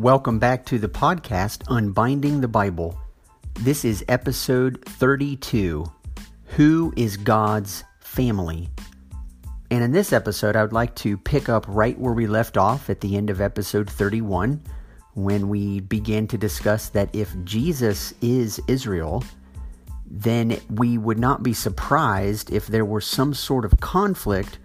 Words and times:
Welcome 0.00 0.38
back 0.38 0.64
to 0.64 0.78
the 0.78 0.88
podcast 0.88 1.62
Unbinding 1.68 2.40
the 2.40 2.48
Bible. 2.48 2.98
This 3.56 3.84
is 3.84 4.02
episode 4.08 4.82
32 4.86 5.84
Who 6.56 6.94
is 6.96 7.18
God's 7.18 7.84
Family? 7.98 8.70
And 9.70 9.84
in 9.84 9.92
this 9.92 10.14
episode, 10.14 10.56
I 10.56 10.62
would 10.62 10.72
like 10.72 10.94
to 10.94 11.18
pick 11.18 11.50
up 11.50 11.66
right 11.68 11.98
where 11.98 12.14
we 12.14 12.26
left 12.26 12.56
off 12.56 12.88
at 12.88 13.02
the 13.02 13.14
end 13.14 13.28
of 13.28 13.42
episode 13.42 13.90
31 13.90 14.62
when 15.16 15.50
we 15.50 15.80
began 15.80 16.26
to 16.28 16.38
discuss 16.38 16.88
that 16.88 17.14
if 17.14 17.36
Jesus 17.44 18.14
is 18.22 18.58
Israel, 18.68 19.22
then 20.06 20.58
we 20.70 20.96
would 20.96 21.18
not 21.18 21.42
be 21.42 21.52
surprised 21.52 22.50
if 22.50 22.68
there 22.68 22.86
were 22.86 23.02
some 23.02 23.34
sort 23.34 23.66
of 23.66 23.80
conflict 23.80 24.60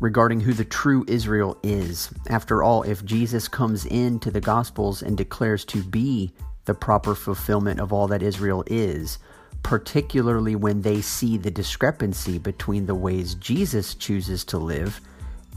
regarding 0.00 0.40
who 0.40 0.52
the 0.52 0.64
true 0.64 1.04
Israel 1.08 1.58
is. 1.62 2.10
After 2.28 2.62
all, 2.62 2.82
if 2.82 3.04
Jesus 3.04 3.48
comes 3.48 3.84
into 3.86 4.30
the 4.30 4.40
Gospels 4.40 5.02
and 5.02 5.16
declares 5.16 5.64
to 5.66 5.82
be 5.82 6.32
the 6.64 6.74
proper 6.74 7.14
fulfillment 7.14 7.80
of 7.80 7.92
all 7.92 8.06
that 8.08 8.22
Israel 8.22 8.62
is, 8.66 9.18
particularly 9.62 10.54
when 10.54 10.82
they 10.82 11.00
see 11.00 11.36
the 11.36 11.50
discrepancy 11.50 12.38
between 12.38 12.86
the 12.86 12.94
ways 12.94 13.34
Jesus 13.34 13.94
chooses 13.94 14.44
to 14.46 14.58
live 14.58 15.00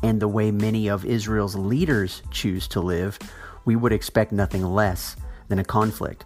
and 0.03 0.19
the 0.19 0.27
way 0.27 0.51
many 0.51 0.89
of 0.89 1.05
Israel's 1.05 1.55
leaders 1.55 2.23
choose 2.31 2.67
to 2.69 2.79
live, 2.79 3.19
we 3.65 3.75
would 3.75 3.93
expect 3.93 4.31
nothing 4.31 4.65
less 4.65 5.15
than 5.47 5.59
a 5.59 5.63
conflict. 5.63 6.25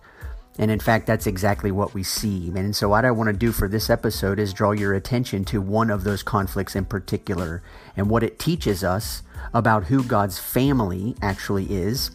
And 0.58 0.72
in 0.72 0.80
fact, 0.80 1.06
that's 1.06 1.28
exactly 1.28 1.72
what 1.72 1.94
we 1.94 2.04
see. 2.04 2.52
And 2.56 2.76
so, 2.76 2.90
what 2.90 3.06
I 3.06 3.12
want 3.12 3.28
to 3.28 3.34
do 3.34 3.52
for 3.52 3.68
this 3.68 3.90
episode 3.90 4.40
is 4.40 4.54
draw 4.54 4.72
your 4.72 4.94
attention 4.94 5.44
to 5.46 5.62
one 5.62 5.90
of 5.90 6.04
those 6.04 6.24
conflicts 6.24 6.76
in 6.76 6.86
particular 6.86 7.62
and 7.98 8.10
what 8.10 8.24
it 8.24 8.40
teaches 8.40 8.84
us 8.84 9.22
about 9.54 9.86
who 9.86 10.04
God's 10.04 10.40
family 10.40 11.16
actually 11.22 11.66
is, 11.66 12.12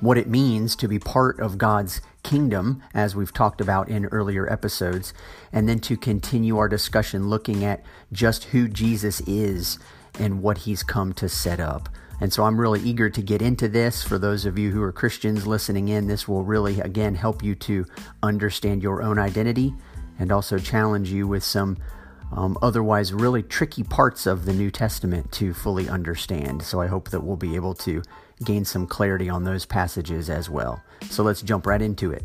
what 0.00 0.18
it 0.18 0.28
means 0.28 0.76
to 0.76 0.86
be 0.86 0.98
part 0.98 1.40
of 1.40 1.58
God's 1.58 2.00
kingdom, 2.22 2.82
as 2.94 3.16
we've 3.16 3.32
talked 3.32 3.60
about 3.60 3.88
in 3.88 4.06
earlier 4.06 4.50
episodes, 4.50 5.12
and 5.52 5.68
then 5.68 5.80
to 5.80 5.96
continue 5.96 6.58
our 6.58 6.68
discussion 6.68 7.28
looking 7.28 7.64
at 7.64 7.82
just 8.12 8.44
who 8.44 8.68
Jesus 8.68 9.20
is 9.20 9.78
and 10.18 10.42
what 10.42 10.58
he's 10.58 10.82
come 10.82 11.12
to 11.14 11.28
set 11.28 11.60
up. 11.60 11.88
And 12.20 12.32
so 12.32 12.44
I'm 12.44 12.58
really 12.58 12.80
eager 12.80 13.10
to 13.10 13.22
get 13.22 13.42
into 13.42 13.68
this. 13.68 14.02
For 14.02 14.18
those 14.18 14.46
of 14.46 14.58
you 14.58 14.70
who 14.70 14.82
are 14.82 14.92
Christians 14.92 15.46
listening 15.46 15.88
in, 15.88 16.06
this 16.06 16.26
will 16.26 16.44
really, 16.44 16.80
again, 16.80 17.14
help 17.14 17.42
you 17.42 17.54
to 17.56 17.84
understand 18.22 18.82
your 18.82 19.02
own 19.02 19.18
identity 19.18 19.74
and 20.18 20.32
also 20.32 20.58
challenge 20.58 21.10
you 21.10 21.28
with 21.28 21.44
some 21.44 21.76
um, 22.32 22.58
otherwise 22.60 23.12
really 23.12 23.42
tricky 23.42 23.82
parts 23.82 24.26
of 24.26 24.44
the 24.46 24.52
New 24.52 24.70
Testament 24.70 25.30
to 25.32 25.54
fully 25.54 25.88
understand. 25.88 26.62
So 26.62 26.80
I 26.80 26.86
hope 26.86 27.10
that 27.10 27.22
we'll 27.22 27.36
be 27.36 27.54
able 27.54 27.74
to 27.74 28.02
gain 28.44 28.64
some 28.64 28.86
clarity 28.86 29.28
on 29.28 29.44
those 29.44 29.64
passages 29.64 30.28
as 30.28 30.50
well. 30.50 30.82
So 31.10 31.22
let's 31.22 31.42
jump 31.42 31.66
right 31.66 31.80
into 31.80 32.12
it. 32.12 32.24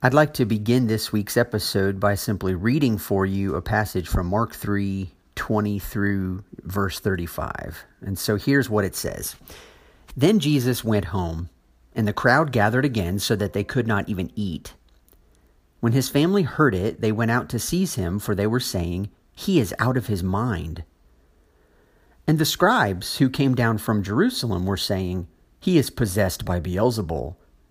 I'd 0.00 0.14
like 0.14 0.32
to 0.34 0.44
begin 0.44 0.86
this 0.86 1.10
week's 1.10 1.36
episode 1.36 1.98
by 1.98 2.14
simply 2.14 2.54
reading 2.54 2.98
for 2.98 3.26
you 3.26 3.56
a 3.56 3.60
passage 3.60 4.06
from 4.06 4.28
Mark 4.28 4.54
3 4.54 5.10
20 5.34 5.78
through 5.80 6.44
verse 6.62 7.00
35. 7.00 7.84
And 8.00 8.16
so 8.16 8.36
here's 8.36 8.70
what 8.70 8.84
it 8.84 8.94
says 8.94 9.34
Then 10.16 10.38
Jesus 10.38 10.84
went 10.84 11.06
home, 11.06 11.50
and 11.96 12.06
the 12.06 12.12
crowd 12.12 12.52
gathered 12.52 12.84
again 12.84 13.18
so 13.18 13.34
that 13.34 13.54
they 13.54 13.64
could 13.64 13.88
not 13.88 14.08
even 14.08 14.30
eat. 14.36 14.74
When 15.80 15.94
his 15.94 16.08
family 16.08 16.44
heard 16.44 16.76
it, 16.76 17.00
they 17.00 17.10
went 17.10 17.32
out 17.32 17.48
to 17.48 17.58
seize 17.58 17.96
him, 17.96 18.20
for 18.20 18.36
they 18.36 18.46
were 18.46 18.60
saying, 18.60 19.10
He 19.34 19.58
is 19.58 19.74
out 19.80 19.96
of 19.96 20.06
his 20.06 20.22
mind. 20.22 20.84
And 22.24 22.38
the 22.38 22.44
scribes 22.44 23.16
who 23.16 23.28
came 23.28 23.56
down 23.56 23.78
from 23.78 24.04
Jerusalem 24.04 24.64
were 24.64 24.76
saying, 24.76 25.26
He 25.58 25.76
is 25.76 25.90
possessed 25.90 26.44
by 26.44 26.60
Beelzebul 26.60 27.34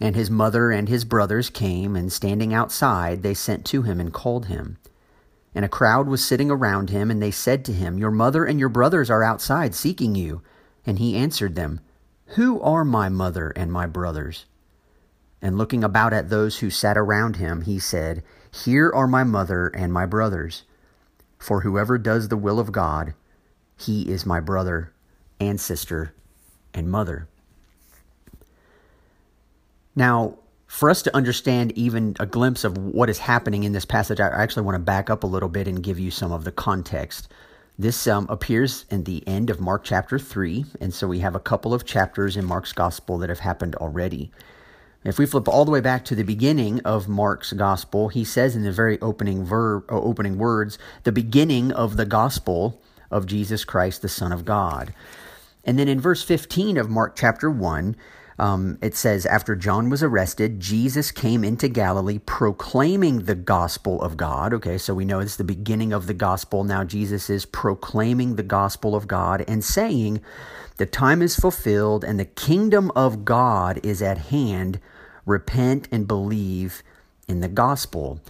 And 0.00 0.14
his 0.14 0.30
mother 0.30 0.70
and 0.70 0.88
his 0.88 1.04
brothers 1.04 1.48
came, 1.48 1.96
and 1.96 2.12
standing 2.12 2.52
outside, 2.52 3.22
they 3.22 3.34
sent 3.34 3.64
to 3.66 3.82
him 3.82 3.98
and 3.98 4.12
called 4.12 4.46
him. 4.46 4.76
And 5.54 5.64
a 5.64 5.70
crowd 5.70 6.06
was 6.06 6.22
sitting 6.22 6.50
around 6.50 6.90
him, 6.90 7.10
and 7.10 7.22
they 7.22 7.30
said 7.30 7.64
to 7.64 7.72
him, 7.72 7.98
Your 7.98 8.10
mother 8.10 8.44
and 8.44 8.60
your 8.60 8.68
brothers 8.68 9.08
are 9.08 9.24
outside 9.24 9.74
seeking 9.74 10.14
you. 10.14 10.42
And 10.84 10.98
he 10.98 11.16
answered 11.16 11.54
them, 11.54 11.80
Who 12.36 12.60
are 12.60 12.84
my 12.84 13.08
mother 13.08 13.54
and 13.56 13.72
my 13.72 13.86
brothers? 13.86 14.44
And 15.40 15.56
looking 15.56 15.82
about 15.82 16.12
at 16.12 16.28
those 16.28 16.58
who 16.58 16.70
sat 16.70 16.98
around 16.98 17.36
him, 17.36 17.62
he 17.62 17.78
said, 17.78 18.22
Here 18.50 18.90
are 18.94 19.06
my 19.06 19.24
mother 19.24 19.68
and 19.68 19.92
my 19.92 20.04
brothers. 20.04 20.64
For 21.38 21.62
whoever 21.62 21.96
does 21.96 22.28
the 22.28 22.36
will 22.36 22.58
of 22.58 22.72
God, 22.72 23.14
he 23.78 24.10
is 24.10 24.26
my 24.26 24.40
brother 24.40 24.92
and 25.40 25.60
sister 25.60 26.14
and 26.74 26.90
mother. 26.90 27.28
Now, 29.96 30.38
for 30.66 30.90
us 30.90 31.02
to 31.02 31.16
understand 31.16 31.72
even 31.72 32.16
a 32.20 32.26
glimpse 32.26 32.62
of 32.64 32.76
what 32.76 33.08
is 33.08 33.18
happening 33.18 33.64
in 33.64 33.72
this 33.72 33.86
passage, 33.86 34.20
I 34.20 34.28
actually 34.28 34.64
want 34.64 34.74
to 34.76 34.80
back 34.80 35.08
up 35.08 35.24
a 35.24 35.26
little 35.26 35.48
bit 35.48 35.66
and 35.66 35.82
give 35.82 35.98
you 35.98 36.10
some 36.10 36.32
of 36.32 36.44
the 36.44 36.52
context. 36.52 37.28
This 37.78 38.06
um, 38.06 38.26
appears 38.28 38.84
in 38.90 39.04
the 39.04 39.26
end 39.26 39.48
of 39.48 39.60
Mark 39.60 39.84
chapter 39.84 40.18
3, 40.18 40.66
and 40.80 40.92
so 40.92 41.08
we 41.08 41.20
have 41.20 41.34
a 41.34 41.40
couple 41.40 41.72
of 41.72 41.84
chapters 41.84 42.36
in 42.36 42.44
Mark's 42.44 42.72
gospel 42.72 43.18
that 43.18 43.28
have 43.28 43.40
happened 43.40 43.74
already. 43.76 44.30
If 45.04 45.18
we 45.18 45.26
flip 45.26 45.46
all 45.46 45.64
the 45.64 45.70
way 45.70 45.80
back 45.80 46.04
to 46.06 46.14
the 46.14 46.24
beginning 46.24 46.80
of 46.80 47.08
Mark's 47.08 47.52
gospel, 47.52 48.08
he 48.08 48.24
says 48.24 48.56
in 48.56 48.64
the 48.64 48.72
very 48.72 49.00
opening 49.00 49.44
verb, 49.44 49.84
uh, 49.90 50.00
opening 50.00 50.36
words, 50.36 50.78
the 51.04 51.12
beginning 51.12 51.70
of 51.70 51.96
the 51.96 52.06
gospel 52.06 52.82
of 53.10 53.26
Jesus 53.26 53.64
Christ, 53.64 54.02
the 54.02 54.08
Son 54.08 54.32
of 54.32 54.44
God. 54.44 54.92
And 55.64 55.78
then 55.78 55.86
in 55.86 56.00
verse 56.00 56.24
15 56.24 56.76
of 56.76 56.90
Mark 56.90 57.14
chapter 57.14 57.50
1, 57.50 57.94
um, 58.38 58.78
it 58.82 58.94
says, 58.94 59.24
after 59.24 59.56
John 59.56 59.88
was 59.88 60.02
arrested, 60.02 60.60
Jesus 60.60 61.10
came 61.10 61.42
into 61.42 61.68
Galilee 61.68 62.18
proclaiming 62.18 63.20
the 63.20 63.34
gospel 63.34 64.00
of 64.02 64.16
God. 64.16 64.52
Okay, 64.52 64.76
so 64.76 64.94
we 64.94 65.06
know 65.06 65.20
it's 65.20 65.36
the 65.36 65.44
beginning 65.44 65.92
of 65.92 66.06
the 66.06 66.14
gospel. 66.14 66.62
Now 66.62 66.84
Jesus 66.84 67.30
is 67.30 67.46
proclaiming 67.46 68.36
the 68.36 68.42
gospel 68.42 68.94
of 68.94 69.08
God 69.08 69.42
and 69.48 69.64
saying, 69.64 70.20
The 70.76 70.86
time 70.86 71.22
is 71.22 71.36
fulfilled 71.36 72.04
and 72.04 72.20
the 72.20 72.26
kingdom 72.26 72.90
of 72.94 73.24
God 73.24 73.80
is 73.82 74.02
at 74.02 74.18
hand. 74.18 74.80
Repent 75.24 75.88
and 75.90 76.06
believe 76.06 76.82
in 77.26 77.40
the 77.40 77.48
gospel. 77.48 78.20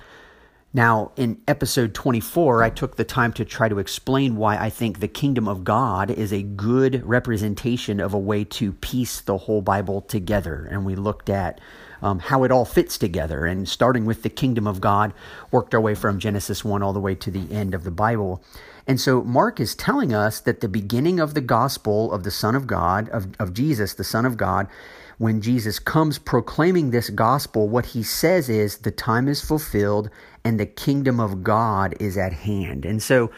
Now, 0.76 1.12
in 1.16 1.40
episode 1.48 1.94
24, 1.94 2.62
I 2.62 2.68
took 2.68 2.96
the 2.96 3.04
time 3.04 3.32
to 3.32 3.46
try 3.46 3.66
to 3.66 3.78
explain 3.78 4.36
why 4.36 4.58
I 4.58 4.68
think 4.68 5.00
the 5.00 5.08
kingdom 5.08 5.48
of 5.48 5.64
God 5.64 6.10
is 6.10 6.34
a 6.34 6.42
good 6.42 7.02
representation 7.02 7.98
of 7.98 8.12
a 8.12 8.18
way 8.18 8.44
to 8.44 8.74
piece 8.74 9.22
the 9.22 9.38
whole 9.38 9.62
Bible 9.62 10.02
together. 10.02 10.68
And 10.70 10.84
we 10.84 10.94
looked 10.94 11.30
at 11.30 11.62
um, 12.02 12.18
how 12.18 12.44
it 12.44 12.52
all 12.52 12.66
fits 12.66 12.98
together. 12.98 13.46
And 13.46 13.66
starting 13.66 14.04
with 14.04 14.22
the 14.22 14.28
kingdom 14.28 14.66
of 14.66 14.82
God, 14.82 15.14
worked 15.50 15.74
our 15.74 15.80
way 15.80 15.94
from 15.94 16.18
Genesis 16.18 16.62
1 16.62 16.82
all 16.82 16.92
the 16.92 17.00
way 17.00 17.14
to 17.14 17.30
the 17.30 17.50
end 17.50 17.72
of 17.72 17.84
the 17.84 17.90
Bible. 17.90 18.44
And 18.86 19.00
so 19.00 19.24
Mark 19.24 19.58
is 19.58 19.74
telling 19.74 20.12
us 20.12 20.40
that 20.40 20.60
the 20.60 20.68
beginning 20.68 21.20
of 21.20 21.32
the 21.32 21.40
gospel 21.40 22.12
of 22.12 22.22
the 22.22 22.30
Son 22.30 22.54
of 22.54 22.66
God, 22.66 23.08
of, 23.08 23.28
of 23.38 23.54
Jesus, 23.54 23.94
the 23.94 24.04
Son 24.04 24.26
of 24.26 24.36
God, 24.36 24.68
when 25.18 25.40
Jesus 25.40 25.78
comes 25.78 26.18
proclaiming 26.18 26.90
this 26.90 27.10
gospel, 27.10 27.68
what 27.68 27.86
he 27.86 28.02
says 28.02 28.48
is, 28.48 28.78
The 28.78 28.90
time 28.90 29.28
is 29.28 29.44
fulfilled 29.44 30.10
and 30.44 30.60
the 30.60 30.66
kingdom 30.66 31.18
of 31.18 31.42
God 31.42 31.94
is 31.98 32.16
at 32.16 32.32
hand. 32.32 32.84
And 32.84 33.02
so, 33.02 33.30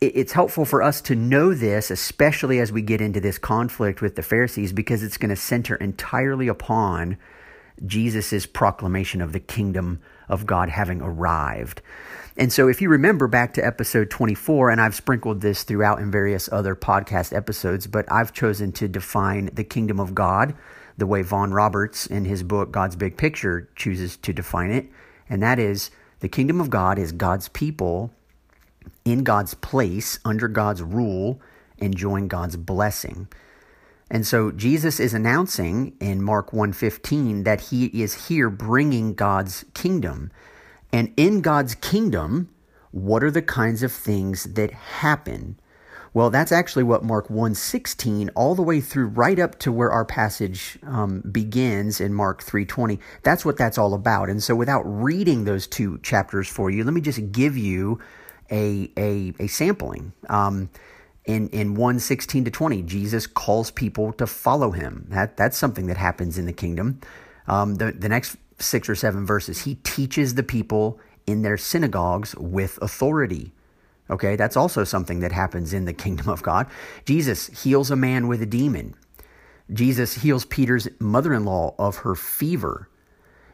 it's 0.00 0.32
helpful 0.32 0.64
for 0.64 0.82
us 0.82 1.00
to 1.02 1.14
know 1.14 1.54
this, 1.54 1.88
especially 1.88 2.58
as 2.58 2.72
we 2.72 2.82
get 2.82 3.00
into 3.00 3.20
this 3.20 3.38
conflict 3.38 4.02
with 4.02 4.16
the 4.16 4.22
Pharisees, 4.22 4.72
because 4.72 5.00
it's 5.04 5.16
going 5.16 5.30
to 5.30 5.36
center 5.36 5.76
entirely 5.76 6.48
upon 6.48 7.16
Jesus' 7.86 8.44
proclamation 8.44 9.20
of 9.20 9.32
the 9.32 9.38
kingdom 9.38 10.00
of 10.28 10.44
God 10.44 10.70
having 10.70 11.00
arrived. 11.00 11.82
And 12.36 12.52
so, 12.52 12.66
if 12.66 12.82
you 12.82 12.88
remember 12.88 13.28
back 13.28 13.54
to 13.54 13.64
episode 13.64 14.10
24, 14.10 14.70
and 14.70 14.80
I've 14.80 14.94
sprinkled 14.96 15.40
this 15.40 15.62
throughout 15.62 16.00
in 16.00 16.10
various 16.10 16.50
other 16.50 16.74
podcast 16.74 17.32
episodes, 17.32 17.86
but 17.86 18.10
I've 18.10 18.32
chosen 18.32 18.72
to 18.72 18.88
define 18.88 19.50
the 19.52 19.64
kingdom 19.64 20.00
of 20.00 20.16
God 20.16 20.54
the 20.96 21.06
way 21.06 21.22
Vaughan 21.22 21.52
Roberts 21.52 22.06
in 22.06 22.24
his 22.24 22.42
book 22.42 22.70
God's 22.70 22.96
Big 22.96 23.16
Picture 23.16 23.68
chooses 23.76 24.16
to 24.18 24.32
define 24.32 24.70
it. 24.70 24.88
And 25.28 25.42
that 25.42 25.58
is 25.58 25.90
the 26.20 26.28
kingdom 26.28 26.60
of 26.60 26.70
God 26.70 26.98
is 26.98 27.12
God's 27.12 27.48
people 27.48 28.12
in 29.04 29.24
God's 29.24 29.54
place, 29.54 30.18
under 30.24 30.48
God's 30.48 30.82
rule, 30.82 31.40
enjoying 31.78 32.28
God's 32.28 32.56
blessing. 32.56 33.28
And 34.10 34.26
so 34.26 34.50
Jesus 34.50 35.00
is 35.00 35.14
announcing 35.14 35.94
in 35.98 36.22
Mark 36.22 36.52
1:15 36.52 37.44
that 37.44 37.62
he 37.62 37.86
is 37.86 38.26
here 38.28 38.50
bringing 38.50 39.14
God's 39.14 39.64
kingdom. 39.74 40.30
And 40.92 41.12
in 41.16 41.40
God's 41.40 41.74
kingdom, 41.74 42.50
what 42.90 43.24
are 43.24 43.30
the 43.30 43.40
kinds 43.40 43.82
of 43.82 43.90
things 43.90 44.44
that 44.44 44.70
happen? 44.70 45.58
Well, 46.14 46.28
that's 46.28 46.52
actually 46.52 46.82
what 46.82 47.02
Mark 47.02 47.28
1:16 47.28 48.28
all 48.34 48.54
the 48.54 48.62
way 48.62 48.80
through 48.80 49.06
right 49.06 49.38
up 49.38 49.58
to 49.60 49.72
where 49.72 49.90
our 49.90 50.04
passage 50.04 50.78
um, 50.82 51.22
begins 51.32 52.00
in 52.00 52.12
Mark 52.12 52.42
3:20. 52.42 52.98
That's 53.22 53.44
what 53.44 53.56
that's 53.56 53.78
all 53.78 53.94
about. 53.94 54.28
And 54.28 54.42
so 54.42 54.54
without 54.54 54.82
reading 54.82 55.44
those 55.44 55.66
two 55.66 55.98
chapters 55.98 56.48
for 56.48 56.70
you, 56.70 56.84
let 56.84 56.92
me 56.92 57.00
just 57.00 57.32
give 57.32 57.56
you 57.56 57.98
a 58.50 58.90
a, 58.96 59.32
a 59.38 59.46
sampling. 59.46 60.12
Um, 60.28 60.70
in 61.24 61.48
in 61.50 61.76
1 61.76 62.00
16 62.00 62.46
to 62.46 62.50
20 62.50 62.82
jesus 62.82 63.28
calls 63.28 63.70
people 63.70 64.12
to 64.12 64.26
follow 64.26 64.72
him 64.72 65.06
that 65.08 65.36
that's 65.36 65.56
something 65.56 65.86
that 65.86 65.96
happens 65.96 66.36
in 66.36 66.46
the 66.46 66.52
kingdom 66.52 67.00
um, 67.46 67.76
the, 67.76 67.92
the 67.92 68.08
next 68.08 68.36
six 68.58 68.88
or 68.88 68.96
seven 68.96 69.24
verses 69.24 69.62
he 69.62 69.76
teaches 69.76 70.34
the 70.34 70.42
people 70.42 70.98
in 71.24 71.42
their 71.42 71.56
synagogues 71.56 72.34
with 72.34 72.76
authority 72.82 73.52
okay 74.12 74.36
that's 74.36 74.56
also 74.56 74.84
something 74.84 75.20
that 75.20 75.32
happens 75.32 75.72
in 75.72 75.84
the 75.84 75.92
kingdom 75.92 76.28
of 76.28 76.42
god 76.42 76.66
jesus 77.04 77.46
heals 77.62 77.90
a 77.90 77.96
man 77.96 78.28
with 78.28 78.42
a 78.42 78.46
demon 78.46 78.94
jesus 79.72 80.14
heals 80.14 80.44
peter's 80.44 80.88
mother-in-law 81.00 81.74
of 81.78 81.98
her 81.98 82.14
fever 82.14 82.88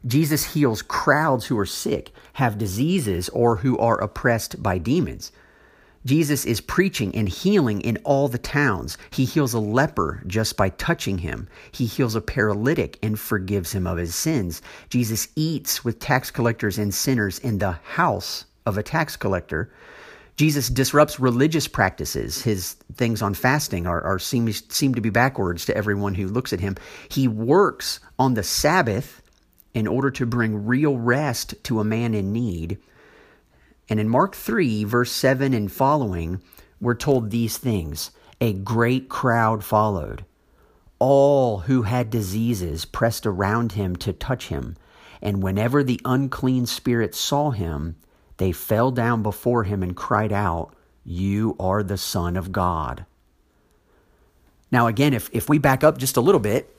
jesus 0.07 0.55
heals 0.55 0.83
crowds 0.83 1.47
who 1.47 1.59
are 1.59 1.67
sick 1.67 2.11
have 2.35 2.59
diseases 2.59 3.29
or 3.31 3.57
who 3.57 3.79
are 3.79 4.01
oppressed 4.01 4.63
by 4.63 4.77
demons 4.79 5.33
Jesus 6.09 6.47
is 6.47 6.63
preaching 6.63 7.15
and 7.15 7.29
healing 7.29 7.83
in 7.83 7.99
all 7.99 8.29
the 8.29 8.39
towns. 8.39 8.97
He 9.11 9.27
heals 9.27 9.53
a 9.53 9.59
leper 9.59 10.23
just 10.27 10.57
by 10.57 10.71
touching 10.71 11.19
him. 11.19 11.49
He 11.73 11.85
heals 11.85 12.15
a 12.15 12.23
paralytic 12.23 12.99
and 13.03 13.19
forgives 13.19 13.73
him 13.73 13.87
of 13.87 13.99
his 13.99 14.15
sins. 14.15 14.63
Jesus 14.89 15.29
eats 15.37 15.85
with 15.85 15.99
tax 15.99 16.31
collectors 16.31 16.79
and 16.79 16.95
sinners 16.95 17.39
in 17.39 17.59
the 17.59 17.73
house 17.73 18.47
of 18.65 18.79
a 18.79 18.83
tax 18.83 19.17
collector. 19.17 19.71
Jesus 20.38 20.69
disrupts 20.69 21.19
religious 21.19 21.67
practices. 21.67 22.40
His 22.43 22.75
things 22.94 23.23
on 23.23 23.35
fasting 23.35 23.88
are, 23.88 24.00
are 24.00 24.20
seem, 24.20 24.50
seem 24.52 24.94
to 24.94 25.00
be 25.00 25.11
backwards 25.11 25.67
to 25.67 25.76
everyone 25.76 26.14
who 26.14 26.29
looks 26.29 26.52
at 26.52 26.61
him. 26.61 26.76
He 27.08 27.26
works 27.26 27.99
on 28.20 28.35
the 28.35 28.44
Sabbath 28.44 29.20
in 29.75 29.88
order 29.88 30.12
to 30.12 30.26
bring 30.26 30.64
real 30.64 30.96
rest 30.96 31.56
to 31.64 31.81
a 31.81 31.85
man 31.85 32.14
in 32.14 32.32
need. 32.32 32.79
And 33.88 33.99
in 33.99 34.08
Mark 34.08 34.37
3, 34.37 34.85
verse 34.85 35.11
7 35.11 35.52
and 35.52 35.73
following, 35.73 36.40
we're 36.81 36.94
told 36.94 37.31
these 37.31 37.58
things 37.58 38.12
A 38.40 38.52
great 38.52 39.08
crowd 39.08 39.64
followed. 39.64 40.25
All 41.00 41.58
who 41.58 41.82
had 41.82 42.11
diseases 42.11 42.85
pressed 42.85 43.26
around 43.26 43.73
him 43.73 43.96
to 43.96 44.12
touch 44.12 44.46
him. 44.49 44.76
And 45.20 45.43
whenever 45.43 45.82
the 45.82 46.00
unclean 46.05 46.67
spirits 46.67 47.19
saw 47.19 47.50
him, 47.50 47.96
they 48.38 48.52
fell 48.52 48.90
down 48.90 49.23
before 49.23 49.64
him 49.64 49.82
and 49.82 49.94
cried 49.94 50.32
out, 50.32 50.73
You 51.05 51.55
are 51.61 51.82
the 51.82 51.99
Son 51.99 52.37
of 52.37 52.50
God. 52.50 53.05
Now, 54.70 54.87
again, 54.87 55.14
if, 55.14 55.29
if 55.32 55.49
we 55.49 55.58
back 55.58 55.85
up 55.85 55.99
just 55.99 56.17
a 56.17 56.20
little 56.20 56.40
bit 56.40 56.75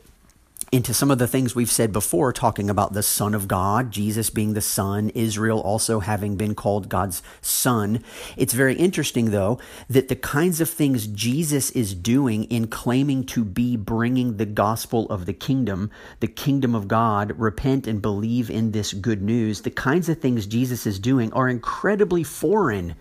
into 0.72 0.94
some 0.94 1.10
of 1.10 1.18
the 1.18 1.28
things 1.28 1.56
we've 1.56 1.72
said 1.72 1.92
before, 1.92 2.32
talking 2.32 2.70
about 2.70 2.94
the 2.94 3.02
Son 3.02 3.34
of 3.34 3.48
God, 3.48 3.92
Jesus 3.92 4.30
being 4.30 4.54
the 4.54 4.62
Son, 4.62 5.10
Israel 5.10 5.60
also 5.60 6.00
having 6.00 6.36
been 6.36 6.54
called 6.54 6.90
God's 6.90 7.24
Son. 7.42 8.04
It's 8.38 8.54
very 8.54 8.76
interesting, 8.76 9.32
though, 9.32 9.60
that 9.90 10.10
the 10.10 10.16
kinds 10.16 10.62
of 10.62 10.70
things 10.70 11.08
Jesus 11.08 11.72
is 11.72 11.96
doing 11.96 12.44
in 12.46 12.68
claiming 12.68 13.26
to 13.28 13.44
be 13.44 13.78
bringing 13.78 14.38
the 14.38 14.46
gospel 14.46 15.08
of 15.08 15.26
the 15.26 15.34
kingdom, 15.34 15.90
the 16.20 16.28
kingdom 16.28 16.76
of 16.76 16.88
God, 16.88 17.34
repent 17.40 17.88
and 17.88 18.02
believe 18.02 18.50
in 18.50 18.72
this 18.72 18.94
good 18.94 19.22
news, 19.22 19.62
the 19.62 19.72
kinds 19.72 20.08
of 20.08 20.20
things 20.20 20.46
Jesus 20.46 20.86
is 20.86 21.00
doing 21.00 21.34
are 21.34 21.50
incredibly 21.50 22.24
foreign 22.24 22.96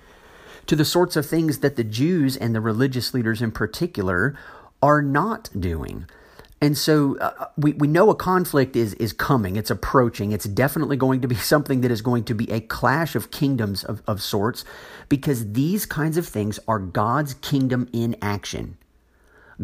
to 0.66 0.76
the 0.76 0.84
sorts 0.84 1.16
of 1.16 1.26
things 1.26 1.58
that 1.58 1.76
the 1.76 1.84
Jews 1.84 2.36
and 2.36 2.54
the 2.54 2.60
religious 2.60 3.12
leaders 3.12 3.42
in 3.42 3.52
particular 3.52 4.34
are 4.82 5.02
not 5.02 5.50
doing. 5.58 6.06
And 6.60 6.76
so 6.76 7.16
uh, 7.18 7.34
uh, 7.38 7.46
we, 7.56 7.72
we 7.74 7.86
know 7.86 8.10
a 8.10 8.14
conflict 8.14 8.74
is, 8.74 8.94
is 8.94 9.12
coming, 9.12 9.56
it's 9.56 9.70
approaching. 9.70 10.32
It's 10.32 10.46
definitely 10.46 10.96
going 10.96 11.20
to 11.20 11.28
be 11.28 11.34
something 11.52 11.82
that 11.82 11.90
is 11.90 12.02
going 12.02 12.24
to 12.24 12.34
be 12.34 12.50
a 12.50 12.60
clash 12.60 13.14
of 13.14 13.30
kingdoms 13.30 13.84
of, 13.84 14.02
of 14.06 14.22
sorts 14.22 14.64
because 15.08 15.52
these 15.52 15.86
kinds 15.86 16.16
of 16.16 16.26
things 16.26 16.58
are 16.66 16.78
God's 16.78 17.34
kingdom 17.34 17.88
in 17.92 18.16
action. 18.20 18.76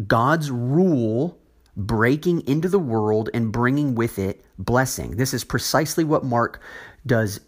God's 0.07 0.51
rule 0.51 1.37
breaking 1.77 2.47
into 2.47 2.69
the 2.69 2.79
world 2.79 3.29
and 3.33 3.51
bringing 3.51 3.95
with 3.95 4.17
it 4.17 4.45
blessing. 4.57 5.17
This 5.17 5.33
is 5.33 5.43
precisely 5.43 6.03
what 6.03 6.23
Mark 6.23 6.61
does 7.05 7.41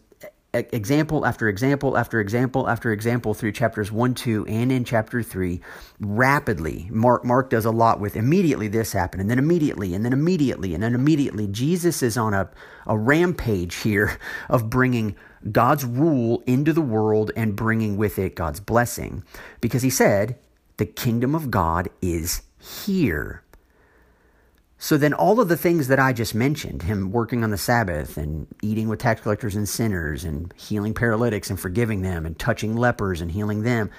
example 0.71 1.25
after 1.25 1.47
example 1.47 1.97
after 1.97 2.19
example 2.19 2.69
after 2.69 2.91
example 2.91 3.33
through 3.33 3.51
chapters 3.51 3.91
1 3.91 4.13
2 4.13 4.45
and 4.47 4.71
in 4.71 4.83
chapter 4.83 5.23
3 5.23 5.59
rapidly. 5.99 6.87
Mark 6.91 7.25
mark 7.25 7.49
does 7.49 7.65
a 7.65 7.71
lot 7.71 7.99
with 7.99 8.15
immediately 8.15 8.67
this 8.67 8.93
happened 8.93 9.21
and 9.21 9.29
then 9.29 9.39
immediately 9.39 9.93
and 9.93 10.03
then 10.05 10.13
immediately 10.13 10.73
and 10.73 10.83
then 10.83 10.95
immediately. 10.95 11.47
Jesus 11.47 12.03
is 12.03 12.17
on 12.17 12.33
a, 12.33 12.49
a 12.85 12.97
rampage 12.97 13.75
here 13.75 14.17
of 14.49 14.69
bringing 14.69 15.15
god's 15.51 15.85
rule 15.85 16.43
into 16.45 16.73
the 16.73 16.81
world 16.81 17.31
and 17.35 17.55
bringing 17.55 17.95
with 17.95 18.17
it 18.17 18.35
god's 18.35 18.59
blessing 18.59 19.23
because 19.61 19.83
he 19.83 19.89
said 19.89 20.35
the 20.77 20.85
kingdom 20.85 21.35
of 21.35 21.51
god 21.51 21.89
is 22.01 22.41
here 22.59 23.43
so 24.79 24.97
then, 24.97 25.13
all 25.13 25.39
of 25.39 25.47
the 25.47 25.57
things 25.57 25.87
that 25.87 25.99
I 25.99 26.13
just 26.13 26.35
mentioned 26.35 26.83
him 26.83 27.11
working 27.11 27.43
on 27.43 27.49
the 27.49 27.57
Sabbath 27.57 28.17
and 28.17 28.47
eating 28.61 28.89
with 28.89 28.99
tax 28.99 29.21
collectors 29.21 29.55
and 29.55 29.67
sinners 29.67 30.23
and 30.23 30.53
healing 30.55 30.93
paralytics 30.93 31.49
and 31.49 31.59
forgiving 31.59 32.01
them 32.01 32.25
and 32.25 32.37
touching 32.37 32.75
lepers 32.75 33.21
and 33.21 33.31
healing 33.31 33.63
them 33.63 33.89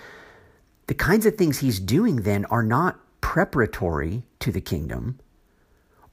the 0.88 0.94
kinds 0.94 1.26
of 1.26 1.36
things 1.36 1.58
he's 1.58 1.78
doing 1.78 2.22
then 2.22 2.46
are 2.46 2.62
not 2.62 2.98
preparatory 3.20 4.24
to 4.40 4.50
the 4.50 4.60
kingdom 4.60 5.20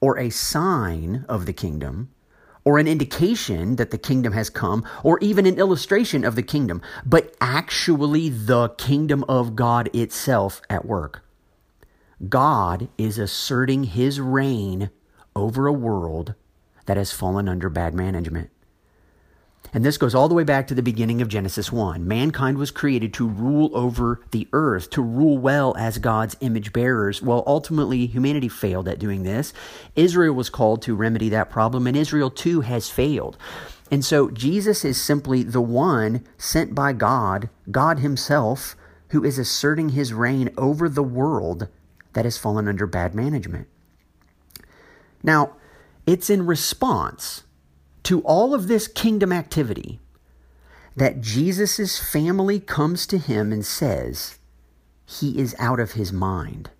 or 0.00 0.18
a 0.18 0.30
sign 0.30 1.24
of 1.28 1.46
the 1.46 1.52
kingdom 1.52 2.10
or 2.62 2.78
an 2.78 2.86
indication 2.86 3.76
that 3.76 3.92
the 3.92 3.98
kingdom 3.98 4.32
has 4.32 4.50
come, 4.50 4.84
or 5.04 5.20
even 5.20 5.46
an 5.46 5.56
illustration 5.56 6.24
of 6.24 6.34
the 6.34 6.42
kingdom, 6.42 6.82
but 7.04 7.32
actually 7.40 8.28
the 8.28 8.68
kingdom 8.70 9.24
of 9.28 9.54
God 9.54 9.88
itself 9.94 10.60
at 10.68 10.84
work. 10.84 11.22
God 12.28 12.88
is 12.96 13.18
asserting 13.18 13.84
his 13.84 14.20
reign 14.20 14.90
over 15.34 15.66
a 15.66 15.72
world 15.72 16.34
that 16.86 16.96
has 16.96 17.12
fallen 17.12 17.48
under 17.48 17.68
bad 17.68 17.94
management. 17.94 18.50
And 19.74 19.84
this 19.84 19.98
goes 19.98 20.14
all 20.14 20.28
the 20.28 20.34
way 20.34 20.44
back 20.44 20.68
to 20.68 20.74
the 20.74 20.82
beginning 20.82 21.20
of 21.20 21.28
Genesis 21.28 21.70
1. 21.70 22.06
Mankind 22.06 22.56
was 22.56 22.70
created 22.70 23.12
to 23.14 23.28
rule 23.28 23.70
over 23.74 24.22
the 24.30 24.48
earth, 24.52 24.88
to 24.90 25.02
rule 25.02 25.36
well 25.36 25.76
as 25.76 25.98
God's 25.98 26.36
image 26.40 26.72
bearers. 26.72 27.20
Well, 27.20 27.42
ultimately, 27.46 28.06
humanity 28.06 28.48
failed 28.48 28.88
at 28.88 28.98
doing 28.98 29.24
this. 29.24 29.52
Israel 29.94 30.34
was 30.34 30.48
called 30.48 30.82
to 30.82 30.94
remedy 30.94 31.28
that 31.30 31.50
problem, 31.50 31.86
and 31.86 31.96
Israel 31.96 32.30
too 32.30 32.62
has 32.62 32.88
failed. 32.88 33.36
And 33.90 34.04
so 34.04 34.30
Jesus 34.30 34.84
is 34.84 35.00
simply 35.00 35.42
the 35.42 35.60
one 35.60 36.24
sent 36.38 36.74
by 36.74 36.92
God, 36.92 37.50
God 37.70 37.98
Himself, 37.98 38.76
who 39.10 39.22
is 39.24 39.38
asserting 39.38 39.90
His 39.90 40.12
reign 40.12 40.50
over 40.56 40.88
the 40.88 41.02
world 41.02 41.68
that 42.16 42.24
has 42.24 42.38
fallen 42.38 42.66
under 42.66 42.86
bad 42.86 43.14
management. 43.14 43.68
Now, 45.22 45.56
it's 46.06 46.30
in 46.30 46.46
response 46.46 47.42
to 48.04 48.22
all 48.22 48.54
of 48.54 48.68
this 48.68 48.88
kingdom 48.88 49.34
activity 49.34 50.00
that 50.96 51.20
Jesus' 51.20 51.98
family 51.98 52.58
comes 52.58 53.06
to 53.08 53.18
him 53.18 53.52
and 53.52 53.66
says 53.66 54.38
he 55.04 55.38
is 55.38 55.54
out 55.58 55.78
of 55.78 55.92
his 55.92 56.10
mind. 56.10 56.70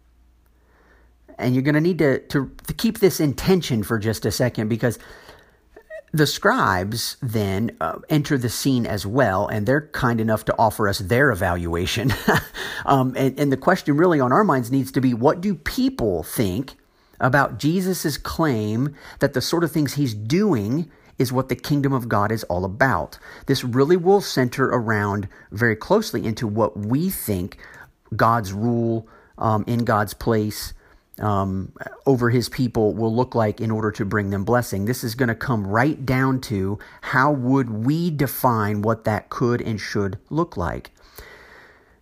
And 1.36 1.54
you're 1.54 1.62
going 1.62 1.74
to 1.74 1.82
need 1.82 1.98
to, 1.98 2.20
to, 2.28 2.50
keep 2.78 3.00
this 3.00 3.20
in 3.20 3.34
tension 3.34 3.82
for 3.82 3.98
just 3.98 4.24
a 4.24 4.30
second 4.30 4.68
because 4.68 4.98
the 6.16 6.26
scribes 6.26 7.16
then 7.20 7.76
uh, 7.80 7.98
enter 8.08 8.38
the 8.38 8.48
scene 8.48 8.86
as 8.86 9.06
well, 9.06 9.46
and 9.48 9.66
they're 9.66 9.88
kind 9.88 10.20
enough 10.20 10.44
to 10.46 10.54
offer 10.58 10.88
us 10.88 10.98
their 10.98 11.30
evaluation. 11.30 12.12
um, 12.86 13.14
and, 13.16 13.38
and 13.38 13.52
the 13.52 13.56
question 13.56 13.96
really 13.96 14.20
on 14.20 14.32
our 14.32 14.44
minds 14.44 14.70
needs 14.70 14.90
to 14.92 15.00
be 15.00 15.14
what 15.14 15.40
do 15.40 15.54
people 15.54 16.22
think 16.22 16.74
about 17.20 17.58
Jesus' 17.58 18.18
claim 18.18 18.94
that 19.20 19.34
the 19.34 19.40
sort 19.40 19.64
of 19.64 19.72
things 19.72 19.94
he's 19.94 20.14
doing 20.14 20.90
is 21.18 21.32
what 21.32 21.48
the 21.48 21.56
kingdom 21.56 21.92
of 21.92 22.08
God 22.08 22.30
is 22.30 22.44
all 22.44 22.64
about? 22.64 23.18
This 23.46 23.64
really 23.64 23.96
will 23.96 24.20
center 24.20 24.66
around 24.66 25.28
very 25.50 25.76
closely 25.76 26.24
into 26.24 26.46
what 26.46 26.76
we 26.76 27.10
think 27.10 27.58
God's 28.14 28.52
rule 28.52 29.08
um, 29.38 29.64
in 29.66 29.84
God's 29.84 30.14
place 30.14 30.72
um, 31.20 31.72
over 32.04 32.30
his 32.30 32.48
people 32.48 32.94
will 32.94 33.14
look 33.14 33.34
like 33.34 33.60
in 33.60 33.70
order 33.70 33.90
to 33.92 34.04
bring 34.04 34.30
them 34.30 34.44
blessing. 34.44 34.84
This 34.84 35.02
is 35.02 35.14
going 35.14 35.28
to 35.28 35.34
come 35.34 35.66
right 35.66 36.04
down 36.04 36.40
to 36.42 36.78
how 37.00 37.32
would 37.32 37.70
we 37.70 38.10
define 38.10 38.82
what 38.82 39.04
that 39.04 39.30
could 39.30 39.60
and 39.62 39.80
should 39.80 40.18
look 40.28 40.56
like. 40.56 40.90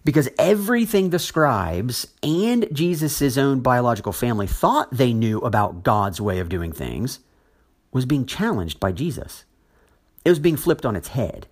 Because 0.04 0.28
everything 0.38 1.10
the 1.10 1.18
scribes 1.18 2.08
and 2.22 2.68
Jesus' 2.72 3.38
own 3.38 3.60
biological 3.60 4.12
family 4.12 4.46
thought 4.46 4.90
they 4.90 5.14
knew 5.14 5.38
about 5.38 5.82
God's 5.82 6.20
way 6.20 6.40
of 6.40 6.48
doing 6.48 6.72
things 6.72 7.20
was 7.90 8.04
being 8.04 8.26
challenged 8.26 8.80
by 8.80 8.92
Jesus. 8.92 9.44
It 10.24 10.30
was 10.30 10.38
being 10.38 10.56
flipped 10.56 10.84
on 10.84 10.96
its 10.96 11.08
head. 11.08 11.46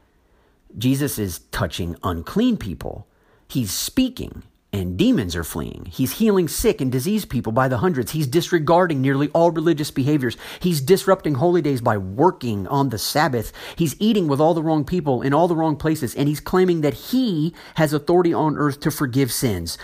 Jesus 0.77 1.19
is 1.19 1.41
touching 1.51 1.97
unclean 2.03 2.57
people. 2.57 3.07
He's 3.49 3.71
speaking 3.71 4.43
and 4.73 4.97
demons 4.97 5.37
are 5.37 5.45
fleeing. 5.45 5.87
He's 5.91 6.13
healing 6.13 6.49
sick 6.49 6.81
and 6.81 6.91
diseased 6.91 7.29
people 7.29 7.53
by 7.53 7.69
the 7.69 7.79
hundreds. 7.79 8.13
He's 8.13 8.27
disregarding 8.27 9.03
nearly 9.03 9.29
all 9.29 9.51
religious 9.51 9.91
behaviors. 9.91 10.37
He's 10.61 10.81
disrupting 10.81 11.35
holy 11.35 11.61
days 11.61 11.83
by 11.83 11.99
working 11.99 12.67
on 12.69 12.89
the 12.89 12.99
Sabbath. 12.99 13.53
He's 13.77 13.97
eating 14.01 14.29
with 14.29 14.41
all 14.41 14.55
the 14.55 14.63
wrong 14.63 14.85
people 14.85 15.21
in 15.21 15.35
all 15.35 15.47
the 15.47 15.57
wrong 15.57 15.77
places, 15.77 16.15
and 16.15 16.29
he's 16.29 16.41
claiming 16.41 16.81
that 16.81 16.95
he 16.95 17.55
has 17.75 17.93
authority 17.93 18.33
on 18.33 18.57
earth 18.57 18.81
to 18.81 18.91
forgive 18.91 19.31
sins. 19.31 19.77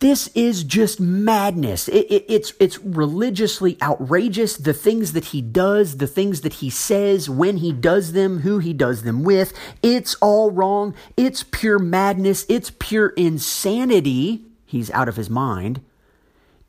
This 0.00 0.28
is 0.28 0.64
just 0.64 0.98
madness. 0.98 1.86
It, 1.86 2.06
it, 2.10 2.24
it's, 2.26 2.54
it's 2.58 2.78
religiously 2.78 3.76
outrageous. 3.82 4.56
The 4.56 4.72
things 4.72 5.12
that 5.12 5.26
he 5.26 5.42
does, 5.42 5.98
the 5.98 6.06
things 6.06 6.40
that 6.40 6.54
he 6.54 6.70
says, 6.70 7.28
when 7.28 7.58
he 7.58 7.70
does 7.70 8.12
them, 8.12 8.38
who 8.40 8.58
he 8.58 8.72
does 8.72 9.02
them 9.02 9.22
with. 9.22 9.52
It's 9.82 10.14
all 10.16 10.50
wrong. 10.50 10.94
It's 11.18 11.42
pure 11.42 11.78
madness. 11.78 12.46
It's 12.48 12.70
pure 12.70 13.10
insanity. 13.10 14.46
He's 14.64 14.90
out 14.92 15.08
of 15.08 15.16
his 15.16 15.28
mind. 15.28 15.82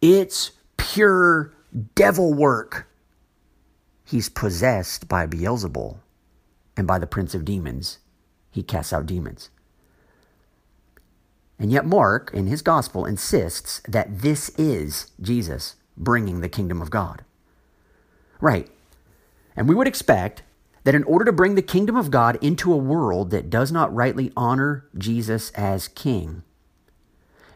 It's 0.01 0.51
pure 0.75 1.53
devil 1.95 2.33
work. 2.33 2.87
He's 4.03 4.27
possessed 4.27 5.07
by 5.07 5.25
Beelzebul 5.25 5.99
and 6.75 6.85
by 6.85 6.99
the 6.99 7.07
prince 7.07 7.33
of 7.33 7.45
demons. 7.45 7.99
He 8.49 8.61
casts 8.61 8.91
out 8.91 9.05
demons. 9.05 9.49
And 11.61 11.71
yet, 11.71 11.85
Mark, 11.85 12.31
in 12.33 12.47
his 12.47 12.63
gospel, 12.63 13.05
insists 13.05 13.83
that 13.87 14.21
this 14.21 14.49
is 14.57 15.11
Jesus 15.21 15.75
bringing 15.95 16.41
the 16.41 16.49
kingdom 16.49 16.81
of 16.81 16.89
God. 16.89 17.23
Right. 18.39 18.67
And 19.55 19.69
we 19.69 19.75
would 19.75 19.87
expect 19.87 20.41
that 20.85 20.95
in 20.95 21.03
order 21.03 21.23
to 21.23 21.31
bring 21.31 21.53
the 21.53 21.61
kingdom 21.61 21.95
of 21.95 22.09
God 22.09 22.39
into 22.41 22.73
a 22.73 22.77
world 22.77 23.29
that 23.29 23.51
does 23.51 23.71
not 23.71 23.93
rightly 23.93 24.31
honor 24.35 24.87
Jesus 24.97 25.51
as 25.51 25.87
king, 25.87 26.41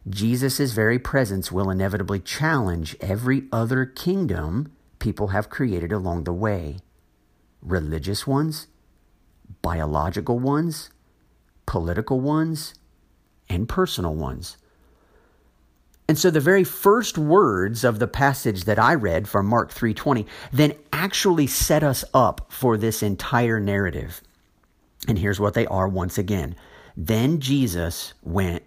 Jesus' 0.08 0.74
very 0.74 1.00
presence 1.00 1.52
will 1.52 1.72
inevitably 1.72 2.20
challenge 2.20 2.96
every 3.02 3.46
other 3.52 3.88
kingdom 3.88 4.72
people 5.00 5.30
have 5.30 5.50
created 5.50 5.92
along 5.92 6.26
the 6.26 6.34
way 6.34 6.78
religious 7.60 8.28
ones, 8.28 8.68
biological 9.64 10.38
ones, 10.38 10.92
political 11.66 12.20
ones, 12.20 12.76
and 13.50 13.70
personal 13.70 14.16
ones. 14.16 14.58
And 16.08 16.18
so 16.18 16.30
the 16.30 16.40
very 16.40 16.64
first 16.64 17.18
words 17.18 17.84
of 17.84 17.98
the 18.00 18.08
passage 18.08 18.66
that 18.66 18.78
I 18.78 18.94
read 18.94 19.28
from 19.28 19.48
Mark 19.48 19.72
3:20 19.72 20.25
then 20.52 20.74
actually 20.94 21.48
set 21.48 21.84
us 21.84 22.06
up 22.14 22.52
for 22.52 22.78
this 22.78 23.02
entire 23.02 23.60
narrative. 23.60 24.22
And 25.08 25.18
here's 25.18 25.40
what 25.40 25.56
they 25.56 25.66
are 25.66 25.88
once 25.88 26.18
again. 26.18 26.56
Then 26.96 27.40
Jesus 27.40 28.14
went 28.22 28.64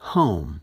home. 0.00 0.60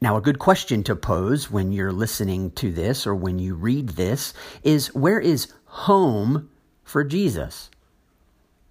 Now, 0.00 0.16
a 0.16 0.20
good 0.20 0.38
question 0.38 0.82
to 0.84 0.96
pose 0.96 1.50
when 1.50 1.72
you're 1.72 1.92
listening 1.92 2.52
to 2.52 2.72
this 2.72 3.06
or 3.06 3.14
when 3.14 3.38
you 3.38 3.54
read 3.54 3.90
this 3.90 4.32
is 4.62 4.94
where 4.94 5.18
is 5.18 5.52
home 5.64 6.48
for 6.84 7.02
Jesus? 7.02 7.70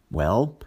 Well, 0.09 0.57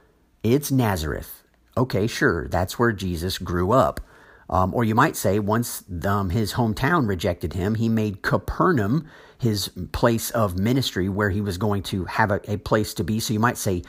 it's 0.42 0.70
Nazareth. 0.70 1.43
Okay, 1.76 2.06
sure, 2.06 2.48
that's 2.48 2.78
where 2.78 2.92
Jesus 2.92 3.38
grew 3.38 3.72
up. 3.72 4.00
Um, 4.48 4.74
or 4.74 4.84
you 4.84 4.94
might 4.94 5.16
say, 5.16 5.38
once 5.38 5.84
um, 6.04 6.30
his 6.30 6.52
hometown 6.52 7.08
rejected 7.08 7.54
him, 7.54 7.74
he 7.76 7.88
made 7.88 8.22
Capernaum 8.22 9.08
his 9.38 9.68
place 9.92 10.30
of 10.30 10.58
ministry 10.58 11.08
where 11.08 11.28
he 11.28 11.40
was 11.40 11.58
going 11.58 11.82
to 11.82 12.04
have 12.06 12.30
a, 12.30 12.40
a, 12.50 12.56
place 12.56 12.94
to 12.94 13.04
be. 13.04 13.20
So 13.20 13.34
you 13.34 13.40
might 13.40 13.58
say, 13.58 13.82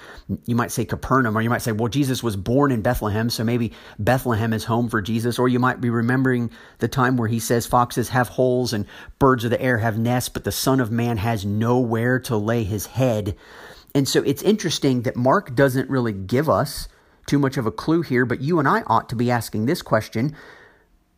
you 0.46 0.56
might 0.56 0.72
say 0.72 0.86
Capernaum, 0.86 1.38
or 1.38 1.42
you 1.42 1.50
might 1.50 1.62
say, 1.62 1.72
well, 1.72 1.88
Jesus 1.88 2.22
was 2.22 2.36
born 2.36 2.72
in 2.72 2.82
Bethlehem, 2.82 3.30
so 3.30 3.44
maybe 3.44 3.72
Bethlehem 3.98 4.54
is 4.54 4.66
home 4.66 4.90
for 4.90 5.02
Jesus. 5.02 5.40
Or 5.40 5.48
you 5.48 5.60
might 5.60 5.80
be 5.80 5.90
remembering 5.90 6.52
the 6.80 6.88
time 6.88 7.16
where 7.16 7.30
he 7.30 7.40
says, 7.40 7.66
foxes 7.66 8.10
have 8.10 8.28
holes 8.28 8.74
and 8.74 8.86
birds 9.20 9.46
of 9.46 9.52
the 9.52 9.62
air 9.62 9.78
have 9.78 9.98
nests, 9.98 10.30
but 10.30 10.44
the 10.44 10.52
Son 10.52 10.80
of 10.80 10.92
Man 10.92 11.18
has 11.18 11.46
nowhere 11.46 12.20
to 12.22 12.36
lay 12.36 12.64
his 12.64 12.88
head. 12.88 13.36
And 13.94 14.08
so 14.08 14.22
it's 14.24 14.42
interesting 14.42 15.04
that 15.04 15.16
Mark 15.16 15.56
doesn't 15.56 15.90
really 15.90 16.14
give 16.14 16.50
us 16.50 16.90
too 17.26 17.40
much 17.40 17.58
of 17.58 17.66
a 17.66 17.72
clue 17.72 18.02
here, 18.02 18.26
but 18.26 18.42
you 18.42 18.60
and 18.60 18.68
I 18.68 18.84
ought 18.88 19.10
to 19.10 19.16
be 19.16 19.32
asking 19.32 19.66
this 19.66 19.82
question 19.82 20.36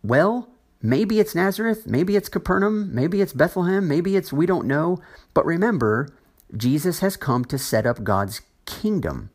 well, 0.04 0.50
maybe 0.82 1.20
it's 1.20 1.36
Nazareth, 1.36 1.88
maybe 1.88 2.16
it's 2.16 2.30
Capernaum, 2.30 2.94
maybe 2.94 3.22
it's 3.22 3.34
Bethlehem, 3.34 3.88
maybe 3.88 4.16
it's 4.16 4.32
we 4.32 4.46
don't 4.46 4.68
know. 4.68 5.00
But 5.34 5.46
remember, 5.46 6.10
Jesus 6.56 7.00
has 7.00 7.18
come 7.18 7.44
to 7.46 7.58
set 7.58 7.86
up 7.86 8.04
God's 8.04 8.42
kingdom. 8.66 9.32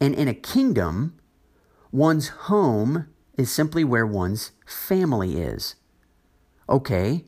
And 0.00 0.14
in 0.14 0.28
a 0.28 0.34
kingdom, 0.34 1.18
one's 1.92 2.28
home 2.28 3.08
is 3.36 3.50
simply 3.50 3.84
where 3.84 4.06
one's 4.06 4.52
family 4.64 5.40
is. 5.40 5.74
Okay, 6.68 7.24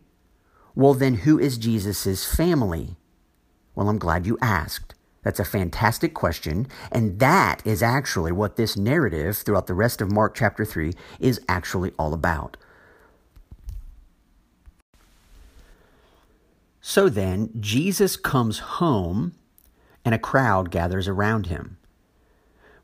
well, 0.74 0.94
then 0.94 1.14
who 1.14 1.38
is 1.38 1.58
Jesus' 1.58 2.24
family? 2.24 2.96
Well, 3.74 3.88
I'm 3.88 3.98
glad 3.98 4.26
you 4.26 4.38
asked. 4.40 4.94
That's 5.22 5.40
a 5.40 5.44
fantastic 5.44 6.14
question. 6.14 6.66
And 6.90 7.18
that 7.20 7.62
is 7.64 7.82
actually 7.82 8.32
what 8.32 8.56
this 8.56 8.76
narrative 8.76 9.36
throughout 9.36 9.66
the 9.66 9.74
rest 9.74 10.00
of 10.00 10.10
Mark 10.10 10.34
chapter 10.34 10.64
3 10.64 10.92
is 11.20 11.40
actually 11.48 11.92
all 11.98 12.12
about. 12.12 12.56
So 16.80 17.08
then, 17.08 17.50
Jesus 17.60 18.16
comes 18.16 18.58
home 18.58 19.34
and 20.04 20.14
a 20.14 20.18
crowd 20.18 20.72
gathers 20.72 21.06
around 21.06 21.46
him. 21.46 21.78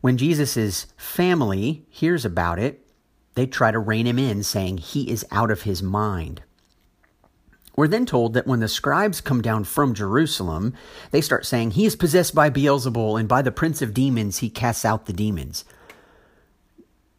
When 0.01 0.17
Jesus' 0.17 0.87
family 0.97 1.85
hears 1.91 2.25
about 2.25 2.61
it, 2.61 2.87
they 3.35 3.47
try 3.47 3.73
to 3.73 3.79
rein 3.81 4.07
him 4.07 4.19
in, 4.19 4.45
saying 4.45 4.79
he 4.79 5.11
is 5.11 5.27
out 5.33 5.51
of 5.51 5.63
his 5.63 5.83
mind. 5.83 6.43
We're 7.79 7.87
then 7.87 8.07
told 8.07 8.35
that 8.35 8.49
when 8.49 8.59
the 8.59 8.67
scribes 8.67 9.21
come 9.21 9.41
down 9.41 9.63
from 9.63 9.95
Jerusalem, 9.95 10.75
they 11.13 11.21
start 11.21 11.47
saying, 11.47 11.71
He 11.71 11.87
is 11.87 11.95
possessed 11.95 12.35
by 12.35 12.51
Beelzebul, 12.51 13.21
and 13.21 13.29
by 13.29 13.41
the 13.41 13.53
prince 13.53 13.81
of 13.81 13.95
demons, 13.95 14.39
he 14.39 14.51
casts 14.51 14.85
out 14.85 15.07
the 15.07 15.13
demons. 15.13 15.65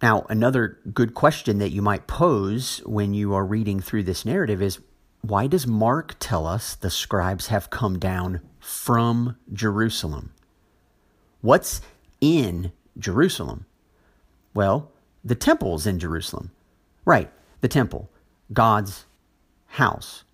Now, 0.01 0.25
another 0.27 0.77
good 0.93 1.13
question 1.13 1.59
that 1.59 1.71
you 1.71 1.81
might 1.81 2.07
pose 2.07 2.79
when 2.79 3.13
you 3.13 3.33
are 3.33 3.45
reading 3.45 3.79
through 3.79 4.03
this 4.03 4.25
narrative 4.25 4.61
is 4.61 4.79
why 5.21 5.47
does 5.47 5.65
Mark 5.65 6.17
tell 6.19 6.45
us 6.45 6.75
the 6.75 6.89
scribes 6.89 7.47
have 7.47 7.69
come 7.69 7.97
down 7.97 8.41
from 8.59 9.37
Jerusalem? 9.53 10.33
What's 11.39 11.79
in 12.19 12.73
Jerusalem? 12.97 13.65
Well, 14.53 14.91
the 15.23 15.35
temple's 15.35 15.87
in 15.87 15.99
Jerusalem. 15.99 16.51
Right, 17.05 17.31
the 17.61 17.69
temple, 17.69 18.09
God's 18.51 19.05
house. 19.67 20.25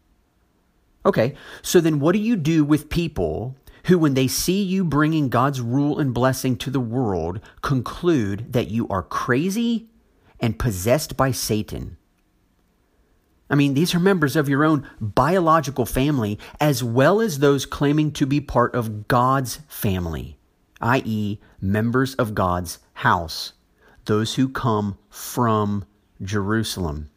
Okay, 1.06 1.36
so 1.62 1.80
then 1.80 2.00
what 2.00 2.14
do 2.14 2.20
you 2.20 2.36
do 2.36 2.64
with 2.64 2.90
people 2.90 3.56
who, 3.86 4.00
when 4.00 4.16
they 4.16 4.28
see 4.28 4.64
you 4.64 4.84
bringing 4.84 5.30
God's 5.30 5.62
rule 5.62 6.00
and 6.00 6.14
blessing 6.14 6.58
to 6.58 6.72
the 6.72 6.80
world, 6.80 7.40
conclude 7.62 8.54
that 8.54 8.72
you 8.72 8.88
are 8.88 9.04
crazy 9.04 9.90
and 10.40 10.58
possessed 10.58 11.16
by 11.16 11.32
Satan? 11.32 11.98
I 13.48 13.54
mean, 13.54 13.76
these 13.76 13.94
are 13.94 14.00
members 14.00 14.36
of 14.36 14.50
your 14.50 14.66
own 14.66 14.90
biological 15.00 15.86
family, 15.86 16.40
as 16.60 16.84
well 16.84 17.22
as 17.22 17.38
those 17.38 17.68
claiming 17.68 18.12
to 18.14 18.26
be 18.26 18.42
part 18.42 18.74
of 18.74 19.08
God's 19.08 19.60
family, 19.68 20.40
i.e., 20.82 21.40
members 21.62 22.16
of 22.16 22.34
God's 22.34 22.80
house, 22.94 23.54
those 24.06 24.34
who 24.34 24.50
come 24.50 24.98
from 25.12 25.86
Jerusalem. 26.24 27.12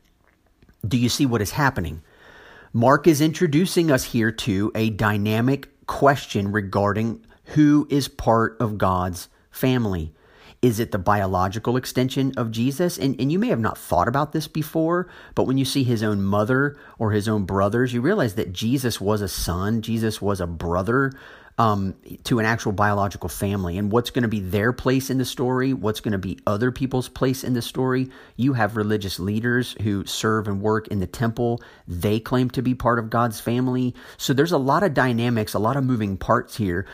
Do 0.87 0.99
you 0.99 1.09
see 1.09 1.25
what 1.25 1.40
is 1.40 1.52
happening? 1.52 2.02
Mark 2.78 3.08
is 3.08 3.20
introducing 3.20 3.90
us 3.90 4.04
here 4.04 4.30
to 4.30 4.70
a 4.73 4.90
dynamic 4.90 5.68
question 5.88 6.52
regarding 6.52 7.26
who 7.47 7.88
is 7.90 8.06
part 8.06 8.56
of 8.61 8.78
God's 8.78 9.28
family. 9.50 10.14
Is 10.62 10.78
it 10.78 10.92
the 10.92 10.99
biological 10.99 11.76
extension 11.76 12.32
of 12.37 12.52
Jesus? 12.52 12.97
And, 12.97 13.20
and 13.20 13.32
you 13.32 13.38
may 13.40 13.49
have 13.49 13.58
not 13.58 13.76
thought 13.76 14.06
about 14.06 14.30
this 14.30 14.47
before, 14.47 15.08
but 15.35 15.42
when 15.42 15.58
you 15.58 15.64
see 15.64 15.82
his 15.82 16.04
own 16.04 16.23
mother 16.23 16.76
or 17.00 17.11
his 17.11 17.26
own 17.26 17.47
brothers, 17.47 17.92
you 17.92 18.00
realize 18.00 18.37
that 18.37 18.52
Jesus 18.52 19.00
was 19.00 19.23
a 19.23 19.28
son, 19.28 19.82
Jesus 19.82 20.23
was 20.23 20.40
a 20.40 20.47
brother 20.47 21.12
um, 21.58 21.94
to 22.24 22.38
an 22.38 22.46
actual 22.46 22.72
biological 22.72 23.28
family. 23.28 23.76
And 23.76 23.92
what's 23.92 24.10
going 24.10 24.22
to 24.22 24.28
be 24.28 24.40
their 24.40 24.72
place 24.72 25.10
in 25.10 25.18
the 25.18 25.24
story? 25.24 25.72
What's 25.72 26.00
going 26.00 26.12
to 26.12 26.18
be 26.18 26.38
other 26.46 26.70
people's 26.72 27.08
place 27.08 27.44
in 27.44 27.52
the 27.52 27.62
story? 27.62 28.10
You 28.36 28.54
have 28.54 28.76
religious 28.76 29.18
leaders 29.18 29.76
who 29.82 30.06
serve 30.06 30.48
and 30.48 30.62
work 30.62 30.88
in 30.88 31.00
the 31.00 31.06
temple. 31.06 31.60
They 31.86 32.20
claim 32.20 32.50
to 32.50 32.62
be 32.62 32.74
part 32.74 32.98
of 32.98 33.10
God's 33.10 33.40
family. 33.40 33.94
So 34.16 34.32
there's 34.32 34.52
a 34.52 34.58
lot 34.58 34.82
of 34.82 34.94
dynamics, 34.94 35.54
a 35.54 35.58
lot 35.58 35.76
of 35.76 35.84
moving 35.84 36.16
parts 36.16 36.56
here 36.56 36.86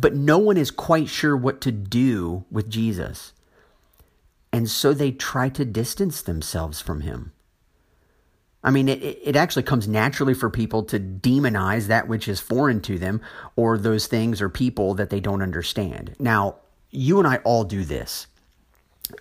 but 0.00 0.14
no 0.14 0.38
one 0.38 0.56
is 0.56 0.70
quite 0.70 1.08
sure 1.08 1.36
what 1.36 1.60
to 1.60 1.70
do 1.70 2.44
with 2.50 2.70
Jesus. 2.70 3.32
And 4.52 4.68
so 4.68 4.92
they 4.92 5.12
try 5.12 5.48
to 5.50 5.64
distance 5.64 6.22
themselves 6.22 6.80
from 6.80 7.02
him. 7.02 7.32
I 8.62 8.70
mean, 8.70 8.88
it, 8.88 9.02
it 9.02 9.36
actually 9.36 9.62
comes 9.62 9.88
naturally 9.88 10.34
for 10.34 10.50
people 10.50 10.82
to 10.84 11.00
demonize 11.00 11.86
that 11.86 12.08
which 12.08 12.28
is 12.28 12.40
foreign 12.40 12.80
to 12.82 12.98
them 12.98 13.22
or 13.56 13.78
those 13.78 14.06
things 14.06 14.42
or 14.42 14.48
people 14.48 14.94
that 14.94 15.10
they 15.10 15.20
don't 15.20 15.42
understand. 15.42 16.14
Now, 16.18 16.56
you 16.90 17.18
and 17.18 17.26
I 17.26 17.36
all 17.38 17.64
do 17.64 17.84
this. 17.84 18.26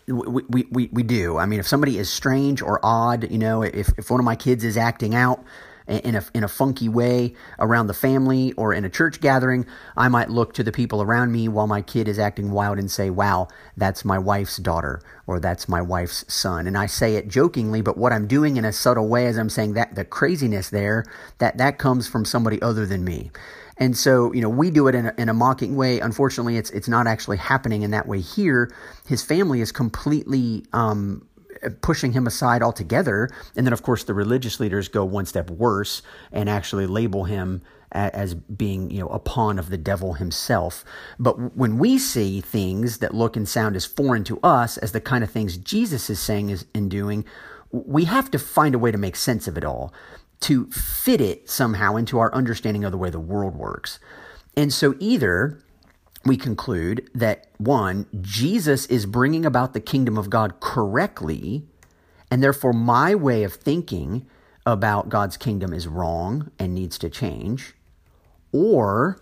We, 0.08 0.44
we, 0.50 0.68
we, 0.70 0.90
we 0.92 1.04
do. 1.04 1.38
I 1.38 1.46
mean, 1.46 1.60
if 1.60 1.68
somebody 1.68 1.98
is 1.98 2.12
strange 2.12 2.62
or 2.62 2.80
odd, 2.84 3.32
you 3.32 3.38
know, 3.38 3.64
if, 3.64 3.90
if 3.98 4.12
one 4.12 4.20
of 4.20 4.26
my 4.26 4.36
kids 4.36 4.64
is 4.64 4.78
acting 4.78 5.16
out, 5.16 5.44
in 5.90 6.16
a, 6.16 6.24
in 6.34 6.44
a 6.44 6.48
funky 6.48 6.88
way 6.88 7.34
around 7.58 7.88
the 7.88 7.94
family 7.94 8.54
or 8.54 8.74
in 8.74 8.86
a 8.86 8.90
church 8.90 9.20
gathering, 9.20 9.66
I 9.98 10.08
might 10.08 10.30
look 10.30 10.54
to 10.54 10.64
the 10.64 10.72
people 10.72 11.02
around 11.02 11.32
me 11.32 11.48
while 11.48 11.68
my 11.68 11.82
kid 11.82 12.08
is 12.08 12.20
acting 12.20 12.52
wild 12.52 12.78
and 12.78 12.90
say, 12.90 13.10
wow, 13.10 13.48
that's 13.76 14.06
my 14.06 14.20
wife's 14.20 14.58
daughter 14.58 15.02
or 15.28 15.40
that's 15.40 15.68
my 15.68 15.82
wife's 15.82 16.32
son. 16.32 16.68
And 16.68 16.78
I 16.78 16.86
say 16.86 17.16
it 17.16 17.28
jokingly, 17.28 17.82
but 17.82 17.98
what 17.98 18.14
I'm 18.14 18.28
doing 18.28 18.58
in 18.58 18.66
a 18.66 18.72
subtle 18.72 19.08
way 19.08 19.26
as 19.26 19.38
I'm 19.38 19.50
saying 19.50 19.74
that 19.74 19.96
the 19.96 20.06
craziness 20.06 20.70
there, 20.70 21.06
that, 21.40 21.58
that 21.58 21.78
comes 21.80 22.08
from 22.08 22.24
somebody 22.24 22.62
other 22.62 22.86
than 22.86 23.04
me. 23.04 23.32
And 23.80 23.98
so, 23.98 24.34
you 24.34 24.42
know, 24.42 24.50
we 24.50 24.72
do 24.72 24.88
it 24.90 24.96
in 24.96 25.06
a, 25.06 25.14
in 25.18 25.30
a 25.30 25.34
mocking 25.34 25.78
way. 25.78 26.02
Unfortunately, 26.02 26.58
it's 26.58 26.70
it's 26.72 26.90
not 26.90 27.08
actually 27.08 27.38
happening 27.38 27.82
in 27.82 27.92
that 27.92 28.08
way 28.08 28.20
here. 28.20 28.70
His 29.08 29.24
family 29.24 29.62
is 29.62 29.72
completely 29.72 30.66
um, 30.74 31.26
pushing 31.82 32.14
him 32.14 32.28
aside 32.28 32.62
altogether. 32.62 33.30
And 33.56 33.66
then, 33.66 33.74
of 33.74 33.84
course, 33.84 34.04
the 34.04 34.14
religious 34.14 34.60
leaders 34.60 34.88
go 34.88 35.06
one 35.06 35.26
step 35.26 35.50
worse 35.50 36.02
and 36.32 36.50
actually 36.50 36.88
label 36.88 37.26
him 37.26 37.62
as 37.92 38.36
being 38.36 38.92
you 38.92 39.00
know 39.00 39.08
a 39.08 39.18
pawn 39.18 39.58
of 39.58 39.70
the 39.70 39.78
devil 39.78 40.14
himself 40.14 40.86
but 41.18 41.56
when 41.58 41.80
we 41.80 41.98
see 41.98 42.40
things 42.40 43.00
that 43.00 43.16
look 43.16 43.36
and 43.36 43.50
sound 43.50 43.76
as 43.76 43.84
foreign 43.84 44.24
to 44.24 44.40
us 44.42 44.78
as 44.78 44.92
the 44.92 45.02
kind 45.02 45.24
of 45.24 45.32
things 45.32 45.58
jesus 45.58 46.08
is 46.08 46.20
saying 46.20 46.50
is 46.50 46.66
and 46.76 46.92
doing 46.92 47.26
we 47.72 48.06
have 48.06 48.30
to 48.30 48.38
find 48.38 48.76
a 48.76 48.80
way 48.80 48.92
to 48.92 48.98
make 49.00 49.16
sense 49.16 49.48
of 49.48 49.58
it 49.58 49.66
all 49.66 49.92
to 50.40 50.68
fit 50.68 51.20
it 51.20 51.50
somehow 51.50 51.96
into 51.96 52.20
our 52.20 52.32
understanding 52.34 52.84
of 52.84 52.92
the 52.92 52.98
way 52.98 53.10
the 53.10 53.20
world 53.20 53.56
works 53.56 53.98
and 54.56 54.72
so 54.72 54.96
either 55.00 55.60
we 56.26 56.38
conclude 56.38 57.10
that 57.14 57.48
one, 57.58 58.06
Jesus 58.22 58.86
is 58.88 59.06
bringing 59.06 59.46
about 59.46 59.74
the 59.74 59.80
kingdom 59.80 60.18
of 60.18 60.30
God 60.30 60.60
correctly, 60.60 61.66
and 62.30 62.44
therefore 62.44 62.74
my 62.74 63.16
way 63.16 63.44
of 63.44 63.54
thinking 63.54 64.28
about 64.66 65.10
God's 65.10 65.38
kingdom 65.38 65.74
is 65.74 65.88
wrong 65.88 66.52
and 66.60 66.76
needs 66.76 66.98
to 67.00 67.10
change, 67.10 67.74
or 68.52 69.22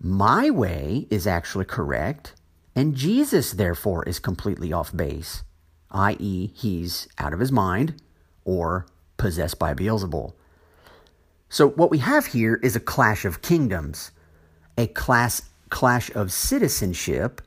my 0.00 0.50
way 0.50 1.06
is 1.10 1.26
actually 1.26 1.64
correct, 1.64 2.34
and 2.74 2.94
Jesus 2.94 3.52
therefore 3.52 4.04
is 4.04 4.18
completely 4.18 4.72
off 4.72 4.96
base, 4.96 5.42
i.e., 5.90 6.52
he's 6.54 7.08
out 7.18 7.32
of 7.32 7.40
his 7.40 7.50
mind 7.50 8.00
or 8.44 8.86
possessed 9.16 9.58
by 9.58 9.74
Beelzebul. 9.74 10.34
So, 11.48 11.68
what 11.70 11.90
we 11.90 11.98
have 11.98 12.26
here 12.26 12.56
is 12.62 12.76
a 12.76 12.80
clash 12.80 13.24
of 13.24 13.42
kingdoms, 13.42 14.10
a 14.76 14.86
class 14.88 15.42
clash 15.70 16.14
of 16.14 16.32
citizenship, 16.32 17.40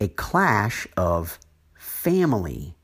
a 0.00 0.08
clash 0.08 0.86
of 0.96 1.38
family. 1.74 2.76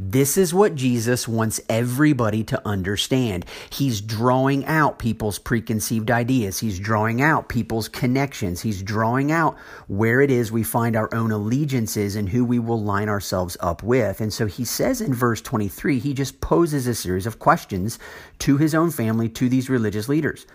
This 0.00 0.36
is 0.36 0.54
what 0.54 0.76
Jesus 0.76 1.26
wants 1.26 1.60
everybody 1.68 2.44
to 2.44 2.62
understand. 2.64 3.44
He's 3.68 4.00
drawing 4.00 4.64
out 4.64 5.00
people's 5.00 5.40
preconceived 5.40 6.08
ideas. 6.08 6.60
He's 6.60 6.78
drawing 6.78 7.20
out 7.20 7.48
people's 7.48 7.88
connections. 7.88 8.60
He's 8.60 8.80
drawing 8.80 9.32
out 9.32 9.58
where 9.88 10.20
it 10.20 10.30
is 10.30 10.52
we 10.52 10.62
find 10.62 10.94
our 10.94 11.12
own 11.12 11.32
allegiances 11.32 12.14
and 12.14 12.28
who 12.28 12.44
we 12.44 12.60
will 12.60 12.80
line 12.80 13.08
ourselves 13.08 13.56
up 13.58 13.82
with. 13.82 14.20
And 14.20 14.32
so 14.32 14.46
he 14.46 14.64
says 14.64 15.00
in 15.00 15.12
verse 15.12 15.40
23, 15.40 15.98
he 15.98 16.14
just 16.14 16.40
poses 16.40 16.86
a 16.86 16.94
series 16.94 17.26
of 17.26 17.40
questions 17.40 17.98
to 18.38 18.56
his 18.56 18.76
own 18.76 18.92
family, 18.92 19.28
to 19.30 19.48
these 19.48 19.68
religious 19.68 20.08
leaders. 20.08 20.46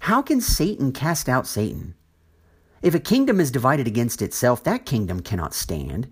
How 0.00 0.22
can 0.22 0.40
Satan 0.40 0.90
cast 0.90 1.28
out 1.28 1.46
Satan? 1.46 1.94
If 2.86 2.94
a 2.94 3.00
kingdom 3.00 3.40
is 3.40 3.50
divided 3.50 3.88
against 3.88 4.22
itself, 4.22 4.62
that 4.62 4.86
kingdom 4.86 5.18
cannot 5.18 5.54
stand. 5.54 6.06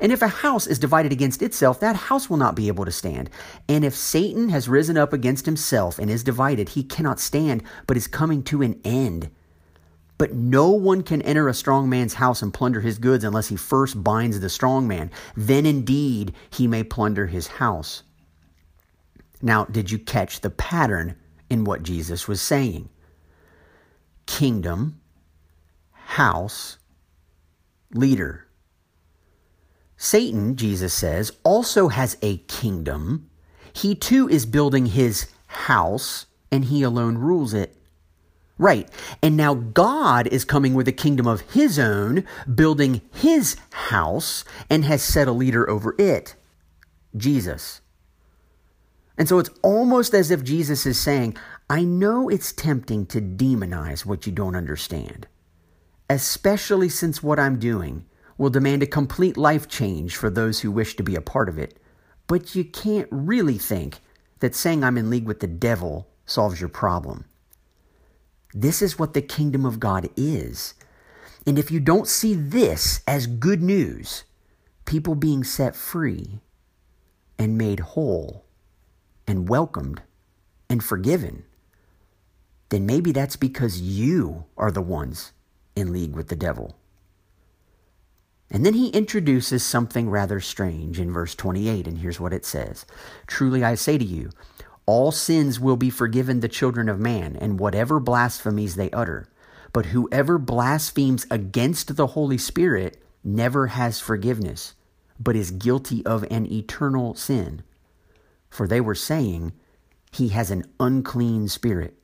And 0.00 0.10
if 0.10 0.22
a 0.22 0.26
house 0.26 0.66
is 0.66 0.80
divided 0.80 1.12
against 1.12 1.40
itself, 1.40 1.78
that 1.78 1.94
house 1.94 2.28
will 2.28 2.36
not 2.36 2.56
be 2.56 2.66
able 2.66 2.84
to 2.84 2.90
stand. 2.90 3.30
And 3.68 3.84
if 3.84 3.94
Satan 3.94 4.48
has 4.48 4.68
risen 4.68 4.96
up 4.96 5.12
against 5.12 5.46
himself 5.46 6.00
and 6.00 6.10
is 6.10 6.24
divided, 6.24 6.70
he 6.70 6.82
cannot 6.82 7.20
stand, 7.20 7.62
but 7.86 7.96
is 7.96 8.08
coming 8.08 8.42
to 8.42 8.60
an 8.62 8.80
end. 8.84 9.30
But 10.18 10.32
no 10.32 10.70
one 10.70 11.04
can 11.04 11.22
enter 11.22 11.46
a 11.46 11.54
strong 11.54 11.88
man's 11.88 12.14
house 12.14 12.42
and 12.42 12.52
plunder 12.52 12.80
his 12.80 12.98
goods 12.98 13.22
unless 13.22 13.46
he 13.46 13.54
first 13.54 14.02
binds 14.02 14.40
the 14.40 14.48
strong 14.48 14.88
man. 14.88 15.12
Then 15.36 15.64
indeed 15.64 16.34
he 16.50 16.66
may 16.66 16.82
plunder 16.82 17.28
his 17.28 17.46
house. 17.46 18.02
Now, 19.40 19.66
did 19.66 19.92
you 19.92 20.00
catch 20.00 20.40
the 20.40 20.50
pattern 20.50 21.14
in 21.48 21.62
what 21.62 21.84
Jesus 21.84 22.26
was 22.26 22.42
saying? 22.42 22.88
Kingdom 24.26 24.98
house 26.06 26.78
leader. 27.92 28.46
Satan, 29.96 30.56
Jesus 30.56 30.92
says, 30.92 31.32
also 31.44 31.88
has 31.88 32.18
a 32.20 32.38
kingdom. 32.38 33.30
He 33.72 33.94
too 33.94 34.28
is 34.28 34.44
building 34.44 34.86
his 34.86 35.28
house, 35.46 36.26
and 36.50 36.66
he 36.66 36.82
alone 36.82 37.16
rules 37.18 37.54
it. 37.54 37.76
Right. 38.58 38.88
And 39.22 39.36
now 39.36 39.54
God 39.54 40.26
is 40.28 40.44
coming 40.44 40.74
with 40.74 40.86
a 40.86 40.92
kingdom 40.92 41.26
of 41.26 41.40
his 41.52 41.78
own, 41.78 42.24
building 42.52 43.00
his 43.12 43.56
house, 43.72 44.44
and 44.70 44.84
has 44.84 45.02
set 45.02 45.26
a 45.26 45.32
leader 45.32 45.68
over 45.68 45.94
it 45.98 46.34
Jesus. 47.16 47.80
And 49.16 49.28
so 49.28 49.38
it's 49.38 49.50
almost 49.62 50.12
as 50.12 50.30
if 50.30 50.42
Jesus 50.42 50.86
is 50.86 50.98
saying, 50.98 51.36
I 51.70 51.84
know 51.84 52.28
it's 52.28 52.52
tempting 52.52 53.06
to 53.06 53.20
demonize 53.20 54.04
what 54.04 54.26
you 54.26 54.32
don't 54.32 54.56
understand 54.56 55.28
especially 56.08 56.88
since 56.88 57.22
what 57.22 57.38
I'm 57.38 57.58
doing 57.58 58.04
will 58.36 58.50
demand 58.50 58.82
a 58.82 58.86
complete 58.86 59.36
life 59.36 59.68
change 59.68 60.16
for 60.16 60.28
those 60.28 60.60
who 60.60 60.70
wish 60.70 60.96
to 60.96 61.02
be 61.02 61.14
a 61.14 61.20
part 61.20 61.48
of 61.48 61.58
it. 61.58 61.78
But 62.26 62.54
you 62.54 62.64
can't 62.64 63.08
really 63.10 63.58
think 63.58 64.00
that 64.40 64.54
saying 64.54 64.82
I'm 64.82 64.98
in 64.98 65.10
league 65.10 65.26
with 65.26 65.40
the 65.40 65.46
devil 65.46 66.08
solves 66.26 66.60
your 66.60 66.68
problem. 66.68 67.26
This 68.52 68.82
is 68.82 68.98
what 68.98 69.14
the 69.14 69.22
kingdom 69.22 69.64
of 69.64 69.80
God 69.80 70.08
is. 70.16 70.74
And 71.46 71.58
if 71.58 71.70
you 71.70 71.80
don't 71.80 72.08
see 72.08 72.34
this 72.34 73.02
as 73.06 73.26
good 73.26 73.62
news, 73.62 74.24
people 74.84 75.14
being 75.14 75.44
set 75.44 75.76
free 75.76 76.40
and 77.38 77.58
made 77.58 77.80
whole 77.80 78.44
and 79.26 79.48
welcomed 79.48 80.02
and 80.68 80.82
forgiven, 80.82 81.44
then 82.70 82.86
maybe 82.86 83.12
that's 83.12 83.36
because 83.36 83.80
you 83.80 84.44
are 84.56 84.70
the 84.70 84.82
ones 84.82 85.32
in 85.76 85.92
league 85.92 86.14
with 86.14 86.28
the 86.28 86.36
devil. 86.36 86.76
And 88.50 88.64
then 88.64 88.74
he 88.74 88.88
introduces 88.88 89.64
something 89.64 90.08
rather 90.08 90.38
strange 90.38 91.00
in 91.00 91.12
verse 91.12 91.34
28, 91.34 91.88
and 91.88 91.98
here's 91.98 92.20
what 92.20 92.32
it 92.32 92.44
says 92.44 92.86
Truly 93.26 93.64
I 93.64 93.74
say 93.74 93.98
to 93.98 94.04
you, 94.04 94.30
all 94.86 95.12
sins 95.12 95.58
will 95.58 95.76
be 95.76 95.90
forgiven 95.90 96.40
the 96.40 96.48
children 96.48 96.88
of 96.88 97.00
man, 97.00 97.36
and 97.36 97.58
whatever 97.58 97.98
blasphemies 97.98 98.76
they 98.76 98.90
utter. 98.90 99.26
But 99.72 99.86
whoever 99.86 100.38
blasphemes 100.38 101.26
against 101.30 101.96
the 101.96 102.08
Holy 102.08 102.38
Spirit 102.38 103.02
never 103.24 103.68
has 103.68 103.98
forgiveness, 103.98 104.74
but 105.18 105.36
is 105.36 105.50
guilty 105.50 106.04
of 106.04 106.22
an 106.30 106.46
eternal 106.52 107.14
sin. 107.14 107.62
For 108.50 108.68
they 108.68 108.80
were 108.80 108.94
saying, 108.94 109.52
He 110.12 110.28
has 110.28 110.50
an 110.50 110.64
unclean 110.78 111.48
spirit. 111.48 111.98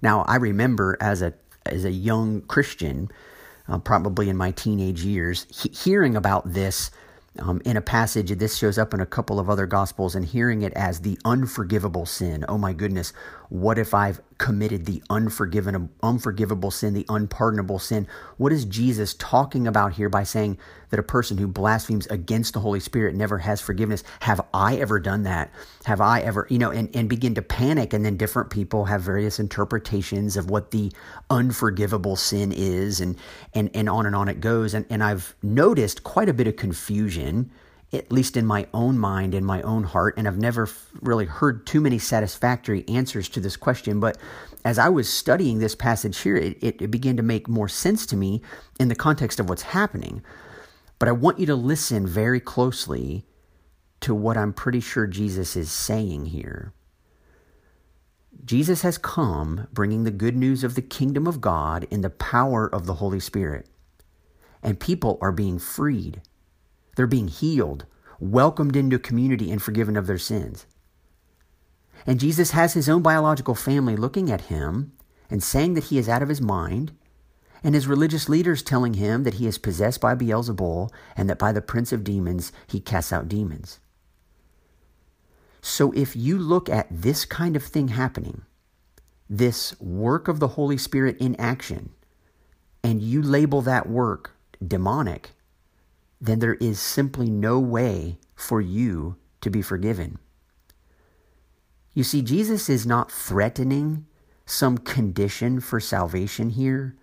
Now, 0.00 0.22
I 0.22 0.36
remember 0.36 0.96
as 1.00 1.22
a 1.22 1.34
as 1.72 1.84
a 1.84 1.92
young 1.92 2.42
Christian, 2.42 3.10
uh, 3.68 3.78
probably 3.78 4.28
in 4.28 4.36
my 4.36 4.50
teenage 4.52 5.02
years, 5.02 5.46
he- 5.50 5.70
hearing 5.70 6.16
about 6.16 6.52
this 6.52 6.90
um, 7.38 7.60
in 7.64 7.76
a 7.76 7.80
passage. 7.82 8.30
This 8.38 8.56
shows 8.56 8.78
up 8.78 8.94
in 8.94 9.00
a 9.00 9.06
couple 9.06 9.38
of 9.38 9.48
other 9.50 9.66
gospels, 9.66 10.14
and 10.14 10.24
hearing 10.24 10.62
it 10.62 10.72
as 10.74 11.00
the 11.00 11.18
unforgivable 11.24 12.06
sin. 12.06 12.44
Oh 12.48 12.58
my 12.58 12.72
goodness, 12.72 13.12
What 13.48 13.78
if 13.78 13.94
I've 13.94 14.20
committed 14.36 14.84
the 14.84 15.02
unforgiven, 15.08 15.88
unforgivable 16.02 16.70
sin, 16.70 16.92
the 16.92 17.06
unpardonable 17.08 17.78
sin? 17.78 18.06
What 18.36 18.52
is 18.52 18.64
Jesus 18.66 19.14
talking 19.14 19.66
about 19.66 19.94
here 19.94 20.08
by 20.08 20.22
saying 20.22 20.58
that 20.90 21.00
a 21.00 21.02
person 21.02 21.38
who 21.38 21.48
blasphemes 21.48 22.06
against 22.08 22.52
the 22.52 22.60
Holy 22.60 22.80
Spirit 22.80 23.14
never 23.14 23.38
has 23.38 23.60
forgiveness? 23.60 24.04
Have 24.20 24.40
I 24.52 24.76
ever 24.76 25.00
done 25.00 25.22
that? 25.22 25.50
Have 25.84 26.00
I 26.00 26.20
ever, 26.20 26.46
you 26.50 26.58
know, 26.58 26.70
and, 26.70 26.94
and 26.94 27.08
begin 27.08 27.34
to 27.36 27.42
panic? 27.42 27.92
And 27.94 28.04
then 28.04 28.16
different 28.16 28.50
people 28.50 28.84
have 28.84 29.00
various 29.00 29.38
interpretations 29.38 30.36
of 30.36 30.50
what 30.50 30.70
the 30.70 30.92
unforgivable 31.30 32.16
sin 32.16 32.52
is, 32.52 33.00
and, 33.00 33.16
and, 33.54 33.70
and 33.74 33.88
on 33.88 34.04
and 34.04 34.14
on 34.14 34.28
it 34.28 34.40
goes. 34.40 34.74
And, 34.74 34.84
and 34.90 35.02
I've 35.02 35.34
noticed 35.42 36.04
quite 36.04 36.28
a 36.28 36.34
bit 36.34 36.46
of 36.46 36.56
confusion 36.56 37.50
at 37.92 38.12
least 38.12 38.36
in 38.36 38.44
my 38.44 38.66
own 38.74 38.98
mind, 38.98 39.34
in 39.34 39.44
my 39.44 39.62
own 39.62 39.84
heart, 39.84 40.14
and 40.18 40.28
I've 40.28 40.38
never 40.38 40.68
really 41.00 41.24
heard 41.24 41.66
too 41.66 41.80
many 41.80 41.98
satisfactory 41.98 42.84
answers 42.86 43.28
to 43.30 43.40
this 43.40 43.56
question. 43.56 43.98
But 43.98 44.18
as 44.64 44.78
I 44.78 44.90
was 44.90 45.08
studying 45.08 45.58
this 45.58 45.74
passage 45.74 46.18
here, 46.18 46.36
it, 46.36 46.58
it, 46.60 46.90
began 46.90 47.16
to 47.16 47.22
make 47.22 47.48
more 47.48 47.68
sense 47.68 48.04
to 48.06 48.16
me 48.16 48.42
in 48.78 48.88
the 48.88 48.94
context 48.94 49.40
of 49.40 49.48
what's 49.48 49.62
happening. 49.62 50.22
But 50.98 51.08
I 51.08 51.12
want 51.12 51.38
you 51.38 51.46
to 51.46 51.54
listen 51.54 52.06
very 52.06 52.40
closely 52.40 53.24
to 54.00 54.14
what 54.14 54.36
I'm 54.36 54.52
pretty 54.52 54.80
sure 54.80 55.06
Jesus 55.06 55.56
is 55.56 55.70
saying 55.70 56.26
here. 56.26 56.74
Jesus 58.44 58.82
has 58.82 58.98
come 58.98 59.66
bringing 59.72 60.04
the 60.04 60.10
good 60.10 60.36
news 60.36 60.62
of 60.62 60.74
the 60.74 60.82
kingdom 60.82 61.26
of 61.26 61.40
God 61.40 61.86
in 61.90 62.02
the 62.02 62.10
power 62.10 62.66
of 62.72 62.86
the 62.86 62.94
Holy 62.94 63.20
Spirit. 63.20 63.66
And 64.62 64.78
people 64.78 65.18
are 65.20 65.32
being 65.32 65.58
freed 65.58 66.20
they're 66.98 67.06
being 67.06 67.28
healed, 67.28 67.86
welcomed 68.18 68.74
into 68.74 68.98
community, 68.98 69.52
and 69.52 69.62
forgiven 69.62 69.96
of 69.96 70.08
their 70.08 70.18
sins. 70.18 70.66
And 72.04 72.18
Jesus 72.18 72.50
has 72.50 72.74
his 72.74 72.88
own 72.88 73.02
biological 73.02 73.54
family 73.54 73.94
looking 73.94 74.32
at 74.32 74.42
him 74.42 74.94
and 75.30 75.40
saying 75.40 75.74
that 75.74 75.84
he 75.84 75.98
is 75.98 76.08
out 76.08 76.24
of 76.24 76.28
his 76.28 76.40
mind, 76.40 76.90
and 77.62 77.76
his 77.76 77.86
religious 77.86 78.28
leaders 78.28 78.64
telling 78.64 78.94
him 78.94 79.22
that 79.22 79.34
he 79.34 79.46
is 79.46 79.58
possessed 79.58 80.00
by 80.00 80.16
Beelzebul 80.16 80.90
and 81.16 81.30
that 81.30 81.38
by 81.38 81.52
the 81.52 81.62
prince 81.62 81.92
of 81.92 82.02
demons 82.02 82.50
he 82.66 82.80
casts 82.80 83.12
out 83.12 83.28
demons. 83.28 83.78
So 85.60 85.92
if 85.92 86.16
you 86.16 86.36
look 86.36 86.68
at 86.68 86.88
this 86.90 87.24
kind 87.24 87.54
of 87.54 87.62
thing 87.62 87.88
happening, 87.88 88.42
this 89.30 89.78
work 89.80 90.26
of 90.26 90.40
the 90.40 90.48
Holy 90.48 90.78
Spirit 90.78 91.16
in 91.18 91.36
action, 91.36 91.90
and 92.82 93.00
you 93.00 93.22
label 93.22 93.62
that 93.62 93.88
work 93.88 94.32
demonic, 94.66 95.30
then 96.20 96.38
there 96.40 96.54
is 96.54 96.80
simply 96.80 97.30
no 97.30 97.58
way 97.58 98.18
for 98.34 98.60
you 98.60 99.16
to 99.40 99.50
be 99.50 99.62
forgiven. 99.62 100.18
You 101.94 102.04
see, 102.04 102.22
Jesus 102.22 102.68
is 102.68 102.86
not 102.86 103.10
threatening 103.10 104.06
some 104.46 104.78
condition 104.78 105.60
for 105.60 105.80
salvation 105.80 106.50
here. 106.50 106.96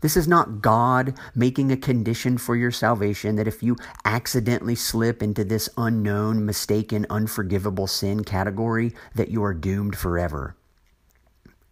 This 0.00 0.16
is 0.16 0.26
not 0.26 0.60
God 0.60 1.14
making 1.34 1.70
a 1.70 1.76
condition 1.76 2.36
for 2.36 2.56
your 2.56 2.72
salvation 2.72 3.36
that 3.36 3.46
if 3.46 3.62
you 3.62 3.76
accidentally 4.04 4.74
slip 4.74 5.22
into 5.22 5.44
this 5.44 5.68
unknown, 5.76 6.44
mistaken, 6.44 7.06
unforgivable 7.08 7.86
sin 7.86 8.24
category, 8.24 8.92
that 9.14 9.30
you 9.30 9.44
are 9.44 9.54
doomed 9.54 9.96
forever. 9.96 10.56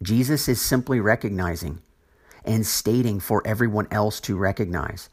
Jesus 0.01 0.47
is 0.47 0.61
simply 0.61 0.99
recognizing 0.99 1.81
and 2.45 2.65
stating 2.65 3.19
for 3.19 3.45
everyone 3.45 3.87
else 3.91 4.19
to 4.21 4.37
recognize 4.37 5.09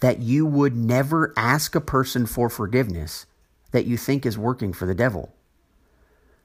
that 0.00 0.20
you 0.20 0.44
would 0.46 0.76
never 0.76 1.32
ask 1.36 1.74
a 1.74 1.80
person 1.80 2.26
for 2.26 2.48
forgiveness 2.48 3.26
that 3.70 3.86
you 3.86 3.96
think 3.96 4.24
is 4.24 4.38
working 4.38 4.72
for 4.72 4.86
the 4.86 4.94
devil. 4.94 5.34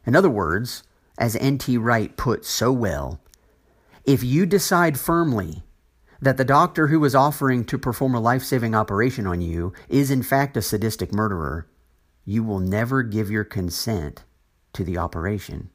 In 0.06 0.16
other 0.16 0.30
words, 0.30 0.84
as 1.18 1.36
N.T. 1.36 1.78
Wright 1.78 2.16
put 2.18 2.46
so 2.46 2.72
well, 2.72 3.20
if 4.04 4.24
you 4.24 4.46
decide 4.46 5.00
firmly 5.00 5.64
that 6.22 6.38
the 6.38 6.46
doctor 6.46 6.88
who 6.88 7.04
is 7.04 7.16
offering 7.16 7.66
to 7.66 7.78
perform 7.78 8.16
a 8.16 8.20
life 8.20 8.44
saving 8.44 8.76
operation 8.76 9.28
on 9.28 9.42
you 9.42 9.74
is 9.90 10.12
in 10.12 10.24
fact 10.24 10.58
a 10.58 10.62
sadistic 10.62 11.14
murderer, 11.14 11.68
you 12.26 12.44
will 12.44 12.60
never 12.60 13.04
give 13.04 13.30
your 13.30 13.44
consent 13.44 14.24
to 14.74 14.84
the 14.84 14.98
operation. 14.98 15.70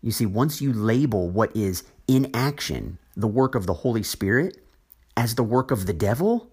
You 0.00 0.12
see, 0.12 0.26
once 0.26 0.60
you 0.60 0.72
label 0.72 1.28
what 1.28 1.54
is 1.56 1.82
in 2.06 2.30
action 2.34 2.98
the 3.16 3.26
work 3.26 3.54
of 3.54 3.66
the 3.66 3.74
Holy 3.74 4.02
Spirit, 4.02 4.58
as 5.16 5.34
the 5.34 5.42
work 5.42 5.70
of 5.70 5.86
the 5.86 5.92
devil, 5.92 6.50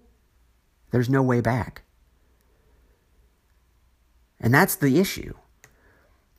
there's 0.90 1.10
no 1.10 1.22
way 1.22 1.40
back. 1.40 1.82
And 4.40 4.52
that's 4.52 4.76
the 4.76 4.98
issue. 4.98 5.34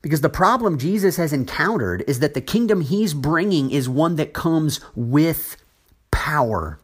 Because 0.02 0.20
the 0.20 0.28
problem 0.28 0.78
Jesus 0.78 1.16
has 1.16 1.32
encountered 1.32 2.04
is 2.06 2.20
that 2.20 2.34
the 2.34 2.40
kingdom 2.40 2.80
he's 2.80 3.14
bringing 3.14 3.70
is 3.70 3.88
one 3.88 4.16
that 4.16 4.32
comes 4.32 4.80
with 4.94 5.56
power 6.10 6.78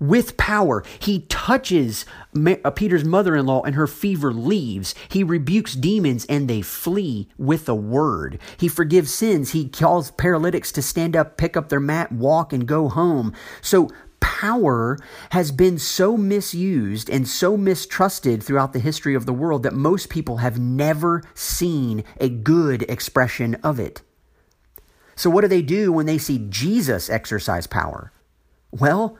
with 0.00 0.36
power. 0.36 0.84
He 0.98 1.20
touches 1.28 2.04
uh, 2.36 2.70
Peter's 2.70 3.04
mother 3.04 3.36
in 3.36 3.46
law 3.46 3.62
and 3.62 3.74
her 3.74 3.86
fever 3.86 4.32
leaves. 4.32 4.94
He 5.08 5.24
rebukes 5.24 5.74
demons 5.74 6.24
and 6.26 6.48
they 6.48 6.62
flee 6.62 7.28
with 7.36 7.68
a 7.68 7.74
word. 7.74 8.38
He 8.56 8.68
forgives 8.68 9.12
sins. 9.12 9.50
He 9.50 9.68
calls 9.68 10.10
paralytics 10.12 10.72
to 10.72 10.82
stand 10.82 11.16
up, 11.16 11.36
pick 11.36 11.56
up 11.56 11.68
their 11.68 11.80
mat, 11.80 12.12
walk, 12.12 12.52
and 12.52 12.66
go 12.66 12.88
home. 12.88 13.32
So 13.60 13.88
power 14.40 14.96
has 15.30 15.50
been 15.50 15.78
so 15.78 16.16
misused 16.16 17.10
and 17.10 17.26
so 17.26 17.56
mistrusted 17.56 18.42
throughout 18.42 18.72
the 18.72 18.78
history 18.78 19.14
of 19.14 19.26
the 19.26 19.32
world 19.32 19.64
that 19.64 19.72
most 19.72 20.08
people 20.08 20.36
have 20.38 20.58
never 20.58 21.22
seen 21.34 22.04
a 22.20 22.28
good 22.28 22.82
expression 22.82 23.56
of 23.56 23.80
it. 23.80 24.02
So, 25.16 25.28
what 25.28 25.40
do 25.40 25.48
they 25.48 25.62
do 25.62 25.92
when 25.92 26.06
they 26.06 26.18
see 26.18 26.46
Jesus 26.48 27.10
exercise 27.10 27.66
power? 27.66 28.12
Well, 28.70 29.18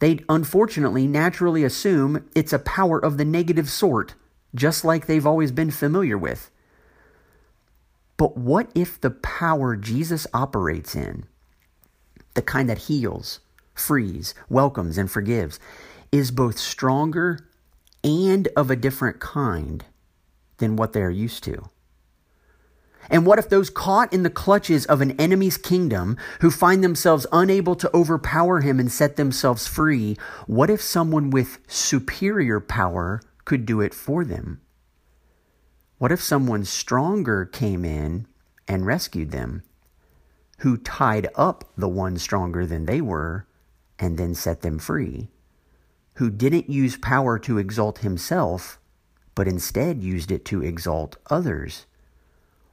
they 0.00 0.20
unfortunately 0.28 1.06
naturally 1.06 1.64
assume 1.64 2.28
it's 2.34 2.52
a 2.52 2.58
power 2.58 3.02
of 3.02 3.16
the 3.16 3.24
negative 3.24 3.70
sort, 3.70 4.14
just 4.54 4.84
like 4.84 5.06
they've 5.06 5.26
always 5.26 5.50
been 5.50 5.70
familiar 5.70 6.18
with. 6.18 6.50
But 8.18 8.36
what 8.36 8.70
if 8.74 9.00
the 9.00 9.10
power 9.10 9.76
Jesus 9.76 10.26
operates 10.34 10.94
in, 10.94 11.24
the 12.34 12.42
kind 12.42 12.68
that 12.68 12.78
heals, 12.78 13.40
frees, 13.78 14.34
welcomes, 14.48 14.98
and 14.98 15.10
forgives, 15.10 15.58
is 16.12 16.30
both 16.30 16.58
stronger 16.58 17.38
and 18.04 18.48
of 18.56 18.70
a 18.70 18.76
different 18.76 19.20
kind 19.20 19.84
than 20.58 20.76
what 20.76 20.92
they 20.92 21.02
are 21.02 21.10
used 21.10 21.44
to. 21.44 21.68
And 23.10 23.24
what 23.24 23.38
if 23.38 23.48
those 23.48 23.70
caught 23.70 24.12
in 24.12 24.22
the 24.22 24.30
clutches 24.30 24.84
of 24.86 25.00
an 25.00 25.18
enemy's 25.20 25.56
kingdom 25.56 26.18
who 26.40 26.50
find 26.50 26.84
themselves 26.84 27.26
unable 27.32 27.74
to 27.76 27.90
overpower 27.96 28.60
him 28.60 28.78
and 28.78 28.92
set 28.92 29.16
themselves 29.16 29.66
free, 29.66 30.16
what 30.46 30.68
if 30.68 30.82
someone 30.82 31.30
with 31.30 31.58
superior 31.66 32.60
power 32.60 33.22
could 33.44 33.64
do 33.64 33.80
it 33.80 33.94
for 33.94 34.24
them? 34.24 34.60
What 35.96 36.12
if 36.12 36.20
someone 36.20 36.64
stronger 36.64 37.46
came 37.46 37.84
in 37.84 38.26
and 38.68 38.86
rescued 38.86 39.30
them, 39.30 39.62
who 40.58 40.76
tied 40.76 41.28
up 41.34 41.64
the 41.76 41.88
one 41.88 42.18
stronger 42.18 42.66
than 42.66 42.84
they 42.84 43.00
were 43.00 43.47
and 43.98 44.16
then 44.16 44.34
set 44.34 44.62
them 44.62 44.78
free, 44.78 45.28
who 46.14 46.30
didn't 46.30 46.70
use 46.70 46.96
power 46.96 47.38
to 47.38 47.58
exalt 47.58 47.98
himself, 47.98 48.78
but 49.34 49.48
instead 49.48 50.02
used 50.02 50.30
it 50.30 50.44
to 50.46 50.62
exalt 50.62 51.16
others. 51.30 51.86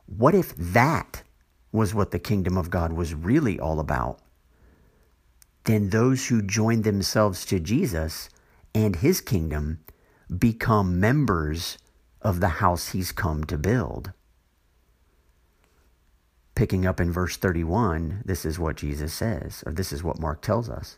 What 0.06 0.36
if 0.36 0.56
that 0.56 1.24
was 1.72 1.94
what 1.94 2.12
the 2.12 2.20
kingdom 2.20 2.58
of 2.58 2.70
God 2.70 2.94
was 2.94 3.14
really 3.14 3.60
all 3.60 3.80
about? 3.80 4.20
Then 5.66 5.90
those 5.90 6.28
who 6.28 6.42
join 6.42 6.84
themselves 6.84 7.46
to 7.48 7.60
Jesus 7.60 8.30
and 8.74 8.98
his 8.98 9.20
kingdom 9.22 9.80
become 10.36 11.00
members 11.00 11.78
of 12.22 12.40
the 12.40 12.48
house 12.48 12.90
he's 12.90 13.12
come 13.12 13.44
to 13.46 13.58
build. 13.58 14.12
Picking 16.56 16.86
up 16.86 17.00
in 17.00 17.12
verse 17.12 17.36
31, 17.38 18.24
this 18.26 18.46
is 18.46 18.58
what 18.58 18.78
Jesus 18.78 19.14
says, 19.14 19.64
or 19.66 19.74
this 19.74 19.92
is 19.92 20.04
what 20.04 20.20
Mark 20.20 20.42
tells 20.42 20.70
us. 20.70 20.98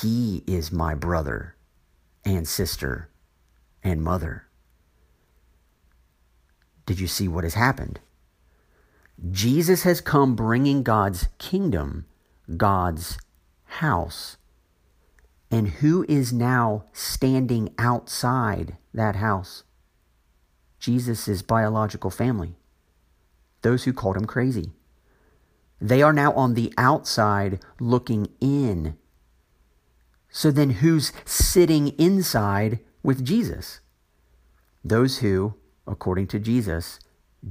he 0.00 0.42
is 0.46 0.72
my 0.72 0.94
brother 0.94 1.54
and 2.24 2.48
sister 2.48 3.10
and 3.82 4.02
mother. 4.02 4.46
Did 6.86 6.98
you 6.98 7.06
see 7.06 7.28
what 7.28 7.44
has 7.44 7.54
happened? 7.54 8.00
Jesus 9.30 9.84
has 9.84 10.00
come 10.00 10.34
bringing 10.34 10.82
God's 10.82 11.28
kingdom, 11.38 12.06
God's 12.56 13.18
house. 13.64 14.36
And 15.50 15.68
who 15.68 16.04
is 16.08 16.32
now 16.32 16.84
standing 16.92 17.72
outside 17.78 18.76
that 18.92 19.16
house? 19.16 19.62
Jesus' 20.80 21.42
biological 21.42 22.10
family, 22.10 22.56
those 23.62 23.84
who 23.84 23.92
called 23.92 24.16
him 24.16 24.26
crazy. 24.26 24.72
They 25.80 26.02
are 26.02 26.12
now 26.12 26.32
on 26.32 26.54
the 26.54 26.72
outside 26.76 27.60
looking 27.78 28.28
in. 28.40 28.96
So 30.36 30.50
then, 30.50 30.70
who's 30.70 31.12
sitting 31.24 31.90
inside 31.96 32.80
with 33.04 33.24
Jesus? 33.24 33.78
Those 34.84 35.18
who, 35.18 35.54
according 35.86 36.26
to 36.26 36.40
Jesus, 36.40 36.98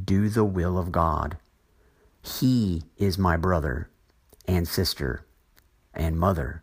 do 0.03 0.27
the 0.27 0.43
will 0.43 0.77
of 0.77 0.91
God. 0.91 1.37
He 2.21 2.83
is 2.97 3.17
my 3.17 3.37
brother 3.37 3.89
and 4.49 4.67
sister 4.67 5.25
and 5.93 6.19
mother. 6.19 6.61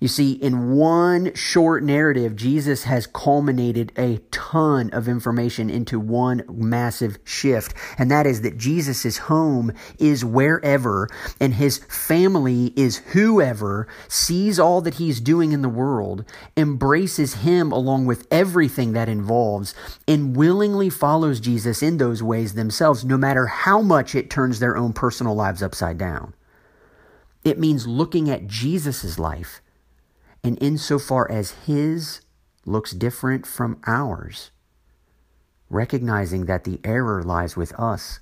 You 0.00 0.08
see, 0.08 0.32
in 0.32 0.72
one 0.72 1.34
short 1.34 1.82
narrative, 1.82 2.34
Jesus 2.34 2.84
has 2.84 3.06
culminated 3.06 3.92
a 3.98 4.16
ton 4.30 4.88
of 4.94 5.06
information 5.08 5.68
into 5.68 6.00
one 6.00 6.42
massive 6.48 7.18
shift. 7.22 7.74
And 7.98 8.10
that 8.10 8.26
is 8.26 8.40
that 8.40 8.56
Jesus' 8.56 9.18
home 9.18 9.72
is 9.98 10.24
wherever 10.24 11.06
and 11.38 11.52
his 11.52 11.84
family 11.84 12.72
is 12.76 12.96
whoever 13.12 13.86
sees 14.08 14.58
all 14.58 14.80
that 14.80 14.94
he's 14.94 15.20
doing 15.20 15.52
in 15.52 15.60
the 15.60 15.68
world, 15.68 16.24
embraces 16.56 17.34
him 17.34 17.70
along 17.70 18.06
with 18.06 18.26
everything 18.30 18.94
that 18.94 19.10
involves, 19.10 19.74
and 20.08 20.34
willingly 20.34 20.88
follows 20.88 21.40
Jesus 21.40 21.82
in 21.82 21.98
those 21.98 22.22
ways 22.22 22.54
themselves, 22.54 23.04
no 23.04 23.18
matter 23.18 23.44
how 23.44 23.82
much 23.82 24.14
it 24.14 24.30
turns 24.30 24.60
their 24.60 24.78
own 24.78 24.94
personal 24.94 25.34
lives 25.34 25.62
upside 25.62 25.98
down. 25.98 26.32
It 27.44 27.58
means 27.58 27.86
looking 27.86 28.30
at 28.30 28.46
Jesus' 28.46 29.18
life 29.18 29.60
and 30.42 30.60
insofar 30.62 31.30
as 31.30 31.52
His 31.66 32.20
looks 32.64 32.92
different 32.92 33.46
from 33.46 33.80
ours, 33.86 34.50
recognizing 35.68 36.46
that 36.46 36.64
the 36.64 36.80
error 36.84 37.22
lies 37.22 37.56
with 37.56 37.78
us 37.78 38.20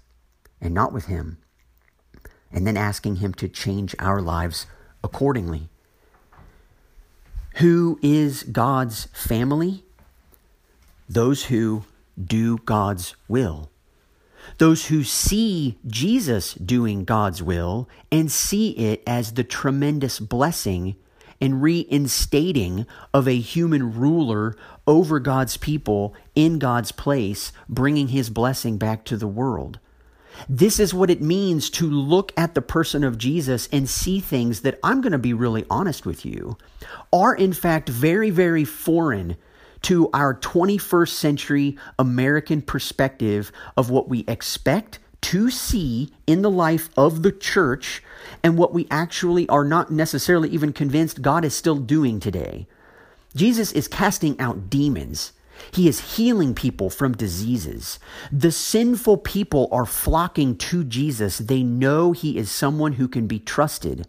and 0.60 0.74
not 0.74 0.92
with 0.92 1.06
Him, 1.06 1.38
and 2.50 2.66
then 2.66 2.76
asking 2.76 3.16
Him 3.16 3.34
to 3.34 3.48
change 3.48 3.94
our 3.98 4.20
lives 4.20 4.66
accordingly. 5.02 5.68
Who 7.56 7.98
is 8.02 8.42
God's 8.44 9.06
family? 9.06 9.84
Those 11.08 11.46
who 11.46 11.84
do 12.22 12.58
God's 12.58 13.16
will. 13.26 13.70
Those 14.58 14.86
who 14.86 15.04
see 15.04 15.78
Jesus 15.86 16.54
doing 16.54 17.04
God's 17.04 17.42
will 17.42 17.88
and 18.10 18.30
see 18.30 18.70
it 18.70 19.02
as 19.06 19.32
the 19.32 19.44
tremendous 19.44 20.18
blessing 20.18 20.96
and 21.40 21.62
reinstating 21.62 22.86
of 23.12 23.28
a 23.28 23.38
human 23.38 23.94
ruler 23.98 24.56
over 24.86 25.20
God's 25.20 25.56
people 25.56 26.14
in 26.34 26.58
God's 26.58 26.92
place, 26.92 27.52
bringing 27.68 28.08
his 28.08 28.30
blessing 28.30 28.78
back 28.78 29.04
to 29.04 29.16
the 29.16 29.28
world. 29.28 29.78
This 30.48 30.78
is 30.78 30.94
what 30.94 31.10
it 31.10 31.20
means 31.20 31.68
to 31.70 31.90
look 31.90 32.32
at 32.36 32.54
the 32.54 32.62
person 32.62 33.02
of 33.02 33.18
Jesus 33.18 33.68
and 33.72 33.88
see 33.88 34.20
things 34.20 34.60
that 34.60 34.78
I'm 34.84 35.00
going 35.00 35.12
to 35.12 35.18
be 35.18 35.32
really 35.32 35.64
honest 35.68 36.06
with 36.06 36.24
you 36.24 36.56
are 37.12 37.34
in 37.34 37.52
fact 37.52 37.88
very, 37.88 38.30
very 38.30 38.64
foreign 38.64 39.36
to 39.82 40.10
our 40.12 40.34
21st 40.34 41.08
century 41.08 41.76
American 41.98 42.62
perspective 42.62 43.52
of 43.76 43.90
what 43.90 44.08
we 44.08 44.24
expect 44.28 44.98
to 45.20 45.50
see 45.50 46.10
in 46.26 46.42
the 46.42 46.50
life 46.50 46.88
of 46.96 47.22
the 47.22 47.32
church 47.32 48.02
and 48.42 48.56
what 48.56 48.72
we 48.72 48.86
actually 48.90 49.48
are 49.48 49.64
not 49.64 49.90
necessarily 49.90 50.48
even 50.50 50.72
convinced 50.72 51.22
God 51.22 51.44
is 51.44 51.54
still 51.54 51.76
doing 51.76 52.20
today. 52.20 52.66
Jesus 53.34 53.72
is 53.72 53.88
casting 53.88 54.38
out 54.40 54.70
demons. 54.70 55.32
He 55.72 55.88
is 55.88 56.16
healing 56.16 56.54
people 56.54 56.90
from 56.90 57.12
diseases. 57.12 57.98
The 58.30 58.52
sinful 58.52 59.18
people 59.18 59.68
are 59.72 59.86
flocking 59.86 60.56
to 60.56 60.84
Jesus. 60.84 61.38
They 61.38 61.62
know 61.62 62.12
he 62.12 62.36
is 62.38 62.50
someone 62.50 62.94
who 62.94 63.08
can 63.08 63.26
be 63.26 63.38
trusted. 63.38 64.06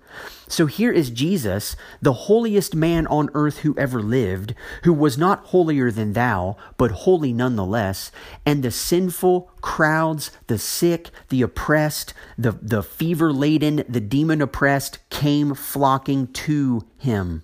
So 0.47 0.65
here 0.65 0.91
is 0.91 1.12
Jesus, 1.12 1.75
the 2.01 2.13
holiest 2.13 2.75
man 2.75 3.05
on 3.07 3.29
earth 3.33 3.59
who 3.59 3.77
ever 3.77 4.01
lived, 4.01 4.55
who 4.83 4.93
was 4.93 5.17
not 5.17 5.45
holier 5.45 5.91
than 5.91 6.13
thou, 6.13 6.57
but 6.77 6.91
holy 6.91 7.33
nonetheless. 7.33 8.12
And 8.45 8.63
the 8.63 8.71
sinful 8.71 9.51
crowds, 9.62 10.31
the 10.47 10.57
sick, 10.57 11.12
the 11.29 11.41
oppressed, 11.41 12.13
the, 12.38 12.51
the 12.51 12.81
fever 12.81 13.31
laden, 13.31 13.83
the 13.88 14.01
demon 14.01 14.41
oppressed 14.41 14.97
came 15.09 15.53
flocking 15.53 16.27
to 16.27 16.88
him. 16.97 17.43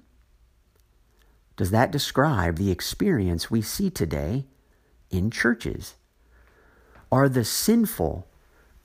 Does 1.56 1.72
that 1.72 1.92
describe 1.92 2.58
the 2.58 2.72
experience 2.72 3.50
we 3.50 3.62
see 3.62 3.90
today 3.90 4.46
in 5.10 5.32
churches? 5.32 5.96
Are 7.12 7.30
the 7.30 7.46
sinful, 7.46 8.28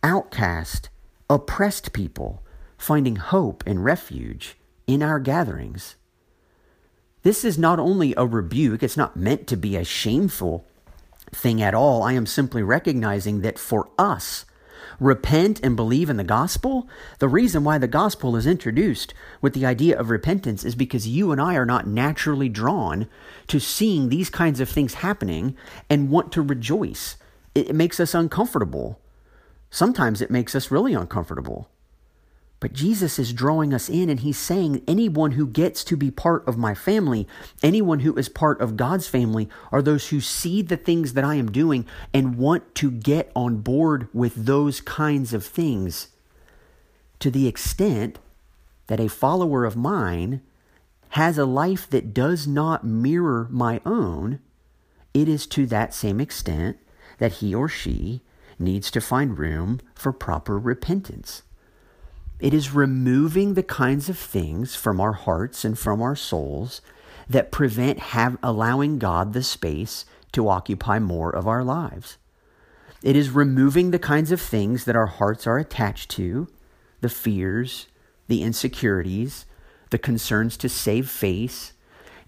outcast, 0.02 0.88
oppressed 1.28 1.92
people 1.92 2.42
finding 2.78 3.16
hope 3.16 3.64
and 3.66 3.85
refuge 3.85 4.56
in 4.87 5.02
our 5.02 5.18
gatherings? 5.18 5.96
This 7.22 7.44
is 7.44 7.59
not 7.59 7.78
only 7.78 8.14
a 8.16 8.24
rebuke, 8.24 8.83
it's 8.83 8.96
not 8.96 9.16
meant 9.16 9.46
to 9.48 9.56
be 9.56 9.76
a 9.76 9.85
shameful 9.85 10.64
thing 11.33 11.61
at 11.61 11.74
all. 11.74 12.02
I 12.02 12.12
am 12.12 12.26
simply 12.26 12.62
recognizing 12.62 13.40
that 13.42 13.59
for 13.59 13.90
us, 13.98 14.44
repent 14.98 15.60
and 15.62 15.76
believe 15.76 16.10
in 16.10 16.16
the 16.16 16.24
gospel, 16.24 16.88
the 17.18 17.28
reason 17.28 17.64
why 17.64 17.78
the 17.78 17.88
gospel 17.88 18.36
is 18.36 18.46
introduced 18.46 19.14
with 19.40 19.54
the 19.54 19.66
idea 19.66 19.98
of 19.98 20.10
repentance 20.10 20.64
is 20.64 20.74
because 20.74 21.08
you 21.08 21.32
and 21.32 21.40
I 21.40 21.54
are 21.54 21.66
not 21.66 21.86
naturally 21.86 22.48
drawn 22.48 23.08
to 23.48 23.58
seeing 23.58 24.08
these 24.08 24.30
kinds 24.30 24.60
of 24.60 24.68
things 24.68 24.94
happening 24.94 25.56
and 25.88 26.10
want 26.10 26.32
to 26.32 26.42
rejoice. 26.42 27.16
It 27.54 27.74
makes 27.74 28.00
us 28.00 28.14
uncomfortable. 28.14 29.00
Sometimes 29.70 30.20
it 30.20 30.30
makes 30.30 30.54
us 30.54 30.70
really 30.70 30.94
uncomfortable. 30.94 31.68
But 32.61 32.75
Jesus 32.75 33.18
is 33.18 33.33
drawing 33.33 33.73
us 33.73 33.88
in 33.88 34.11
and 34.11 34.20
he's 34.20 34.38
saying, 34.38 34.85
anyone 34.87 35.33
who 35.33 35.46
gets 35.46 35.83
to 35.85 35.96
be 35.96 36.11
part 36.11 36.46
of 36.46 36.59
my 36.59 36.75
family, 36.75 37.27
anyone 37.62 38.01
who 38.01 38.14
is 38.16 38.29
part 38.29 38.61
of 38.61 38.77
God's 38.77 39.09
family, 39.09 39.49
are 39.73 39.81
those 39.81 40.09
who 40.09 40.20
see 40.20 40.61
the 40.61 40.77
things 40.77 41.14
that 41.14 41.25
I 41.25 41.37
am 41.37 41.51
doing 41.51 41.87
and 42.12 42.37
want 42.37 42.75
to 42.77 42.90
get 42.90 43.33
on 43.35 43.59
board 43.59 44.09
with 44.12 44.44
those 44.44 44.83
kinds 44.83 45.33
of 45.33 45.44
things 45.44 46.09
to 47.18 47.31
the 47.31 47.49
extent 47.49 48.18
that 48.88 49.01
a 49.01 49.09
follower 49.09 49.64
of 49.64 49.77
mine 49.77 50.42
has 51.11 51.38
a 51.38 51.46
life 51.46 51.88
that 51.88 52.12
does 52.12 52.46
not 52.46 52.85
mirror 52.85 53.49
my 53.51 53.81
own. 53.87 54.38
It 55.14 55.29
is 55.29 55.46
to 55.49 55.66
that 55.66 55.94
same 55.94 56.20
extent 56.20 56.79
that 57.18 57.35
he 57.35 57.55
or 57.55 57.68
she 57.68 58.20
needs 58.59 58.90
to 58.90 59.01
find 59.01 59.38
room 59.38 59.81
for 59.94 60.12
proper 60.12 60.59
repentance. 60.59 61.42
It 62.40 62.55
is 62.55 62.72
removing 62.72 63.55
the 63.55 63.62
kinds 63.62 64.09
of 64.09 64.18
things 64.18 64.74
from 64.74 65.00
our 65.00 65.12
hearts 65.12 65.64
and 65.64 65.79
from 65.79 66.00
our 66.00 66.16
souls 66.16 66.81
that 67.29 67.53
prevent 67.53 67.98
have, 67.98 68.38
allowing 68.42 68.98
God 68.98 69.33
the 69.33 69.42
space 69.42 70.05
to 70.33 70.48
occupy 70.48 70.98
more 70.98 71.31
of 71.31 71.46
our 71.46 71.62
lives. 71.62 72.16
It 73.03 73.16
is 73.16 73.31
removing 73.31 73.90
the 73.90 73.98
kinds 73.98 74.33
of 74.33 74.40
things 74.40 74.85
that 74.85 74.96
our 74.96 75.07
hearts 75.07 75.46
are 75.46 75.59
attached 75.59 76.11
to, 76.12 76.48
the 77.00 77.09
fears, 77.09 77.87
the 78.29 78.42
insecurities, 78.42 79.46
the 79.90 79.98
concerns 79.98 80.57
to 80.59 80.68
save 80.68 81.09
face, 81.09 81.72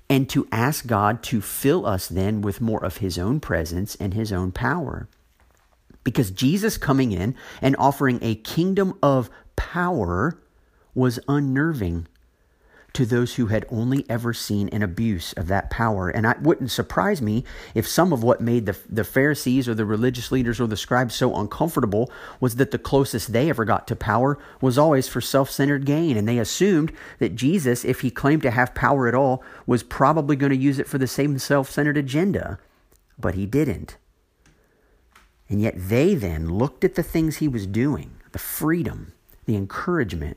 and 0.09 0.29
to 0.29 0.46
ask 0.53 0.87
God 0.87 1.22
to 1.25 1.40
fill 1.40 1.87
us 1.87 2.07
then 2.07 2.42
with 2.42 2.61
more 2.61 2.85
of 2.85 2.98
His 2.98 3.18
own 3.18 3.40
presence 3.40 3.94
and 3.96 4.14
His 4.14 4.33
own 4.33 4.53
power. 4.53 5.09
Because 6.05 6.31
Jesus 6.31 6.77
coming 6.77 7.12
in 7.12 7.35
and 7.61 7.77
offering 7.79 8.18
a 8.22 8.35
kingdom 8.35 8.98
of 9.03 9.31
power 9.56 10.38
was 10.94 11.18
unnerving 11.28 12.06
to 12.92 13.06
those 13.06 13.36
who 13.36 13.46
had 13.46 13.64
only 13.70 14.04
ever 14.08 14.34
seen 14.34 14.68
an 14.68 14.82
abuse 14.82 15.32
of 15.34 15.48
that 15.48 15.70
power. 15.70 16.10
And 16.10 16.26
it 16.26 16.42
wouldn't 16.42 16.70
surprise 16.70 17.22
me 17.22 17.44
if 17.74 17.88
some 17.88 18.12
of 18.12 18.22
what 18.22 18.40
made 18.40 18.66
the, 18.66 18.76
the 18.88 19.04
Pharisees 19.04 19.68
or 19.68 19.74
the 19.74 19.86
religious 19.86 20.30
leaders 20.30 20.60
or 20.60 20.66
the 20.66 20.76
scribes 20.76 21.14
so 21.14 21.34
uncomfortable 21.34 22.10
was 22.40 22.56
that 22.56 22.70
the 22.70 22.78
closest 22.78 23.32
they 23.32 23.48
ever 23.48 23.64
got 23.64 23.88
to 23.88 23.96
power 23.96 24.38
was 24.60 24.76
always 24.76 25.08
for 25.08 25.20
self 25.20 25.50
centered 25.50 25.86
gain. 25.86 26.16
And 26.16 26.28
they 26.28 26.38
assumed 26.38 26.92
that 27.18 27.34
Jesus, 27.34 27.84
if 27.84 28.00
he 28.00 28.10
claimed 28.10 28.42
to 28.42 28.50
have 28.50 28.74
power 28.74 29.08
at 29.08 29.14
all, 29.14 29.42
was 29.66 29.82
probably 29.82 30.36
going 30.36 30.50
to 30.50 30.56
use 30.56 30.78
it 30.78 30.88
for 30.88 30.98
the 30.98 31.06
same 31.06 31.38
self 31.38 31.70
centered 31.70 31.96
agenda. 31.96 32.58
But 33.18 33.34
he 33.34 33.46
didn't. 33.46 33.96
And 35.48 35.60
yet 35.60 35.74
they 35.76 36.14
then 36.14 36.48
looked 36.48 36.84
at 36.84 36.94
the 36.94 37.02
things 37.02 37.36
he 37.36 37.48
was 37.48 37.66
doing, 37.66 38.18
the 38.32 38.38
freedom, 38.38 39.12
the 39.44 39.57
encouragement, 39.57 40.37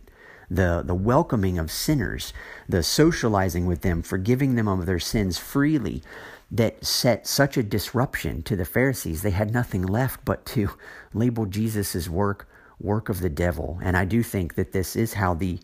the, 0.50 0.84
the 0.86 0.96
welcoming 0.96 1.58
of 1.58 1.72
sinners, 1.72 2.34
the 2.68 2.84
socializing 2.84 3.65
with 3.65 3.82
them, 3.82 4.02
forgiving 4.02 4.56
them 4.56 4.68
of 4.68 4.86
their 4.86 5.00
sins 5.00 5.38
freely, 5.38 6.04
that 6.52 6.86
set 6.86 7.28
such 7.28 7.58
a 7.58 7.63
disruption 7.63 8.44
to 8.44 8.56
the 8.56 8.65
Pharisees. 8.65 9.22
They 9.22 9.32
had 9.32 9.52
nothing 9.52 9.84
left 9.84 10.24
but 10.26 10.46
to 10.48 10.70
label 11.13 11.46
Jesus' 11.46 12.10
work 12.10 12.48
work 12.80 13.08
of 13.08 13.22
the 13.22 13.30
devil. 13.30 13.80
And 13.82 13.96
I 13.96 14.06
do 14.06 14.22
think 14.22 14.56
that 14.56 14.74
this 14.74 14.96
is 14.96 15.13
how 15.13 15.34
the 15.34 15.60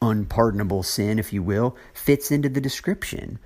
unpardonable 0.00 0.82
sin, 0.82 1.18
if 1.18 1.32
you 1.32 1.42
will, 1.42 1.76
fits 1.92 2.30
into 2.30 2.48
the 2.48 2.60
description. 2.60 3.38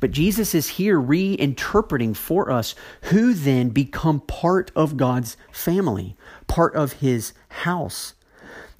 But 0.00 0.10
Jesus 0.10 0.54
is 0.54 0.68
here 0.68 1.00
reinterpreting 1.00 2.16
for 2.16 2.50
us 2.50 2.74
who 3.02 3.34
then 3.34 3.68
become 3.68 4.20
part 4.20 4.72
of 4.74 4.96
God's 4.96 5.36
family, 5.52 6.16
part 6.48 6.74
of 6.74 6.94
his 6.94 7.32
house. 7.48 8.14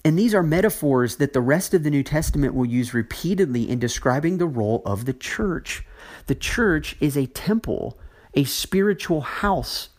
And 0.05 0.19
these 0.19 0.35
are 0.35 0.43
metaphors 0.43 1.17
that 1.17 1.33
the 1.33 1.41
rest 1.41 1.75
of 1.75 1.85
the 1.85 1.91
New 1.91 2.03
Testament 2.03 2.55
will 2.55 2.67
use 2.67 2.93
repeatedly 2.93 3.69
in 3.69 3.79
describing 3.79 4.39
the 4.39 4.47
role 4.47 4.83
of 4.85 5.05
the 5.05 5.13
church. 5.13 5.85
The 6.27 6.35
church 6.35 6.97
is 7.01 7.17
a 7.17 7.27
temple, 7.27 7.99
a 8.35 8.45
spiritual 8.45 9.21
house. 9.21 9.91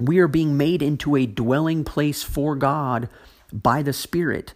We 0.00 0.18
are 0.18 0.28
being 0.28 0.56
made 0.56 0.82
into 0.82 1.14
a 1.14 1.26
dwelling 1.26 1.84
place 1.84 2.22
for 2.22 2.56
God 2.56 3.08
by 3.52 3.82
the 3.82 3.92
Spirit. 3.92 4.54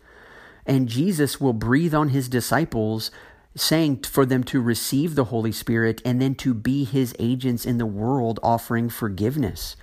And 0.67 0.89
Jesus 0.89 1.41
will 1.41 1.53
breathe 1.53 1.95
on 1.95 2.09
his 2.09 2.29
disciples, 2.29 3.11
saying 3.55 4.03
for 4.03 4.27
them 4.27 4.43
to 4.45 4.61
receive 4.61 5.15
the 5.15 5.25
Holy 5.27 5.53
Spirit 5.53 6.03
and 6.05 6.21
then 6.21 6.35
to 6.37 6.55
be 6.55 6.85
his 6.85 7.15
agents 7.21 7.65
in 7.67 7.79
the 7.79 7.87
world, 7.87 8.41
offering 8.43 8.89
forgiveness 8.89 9.77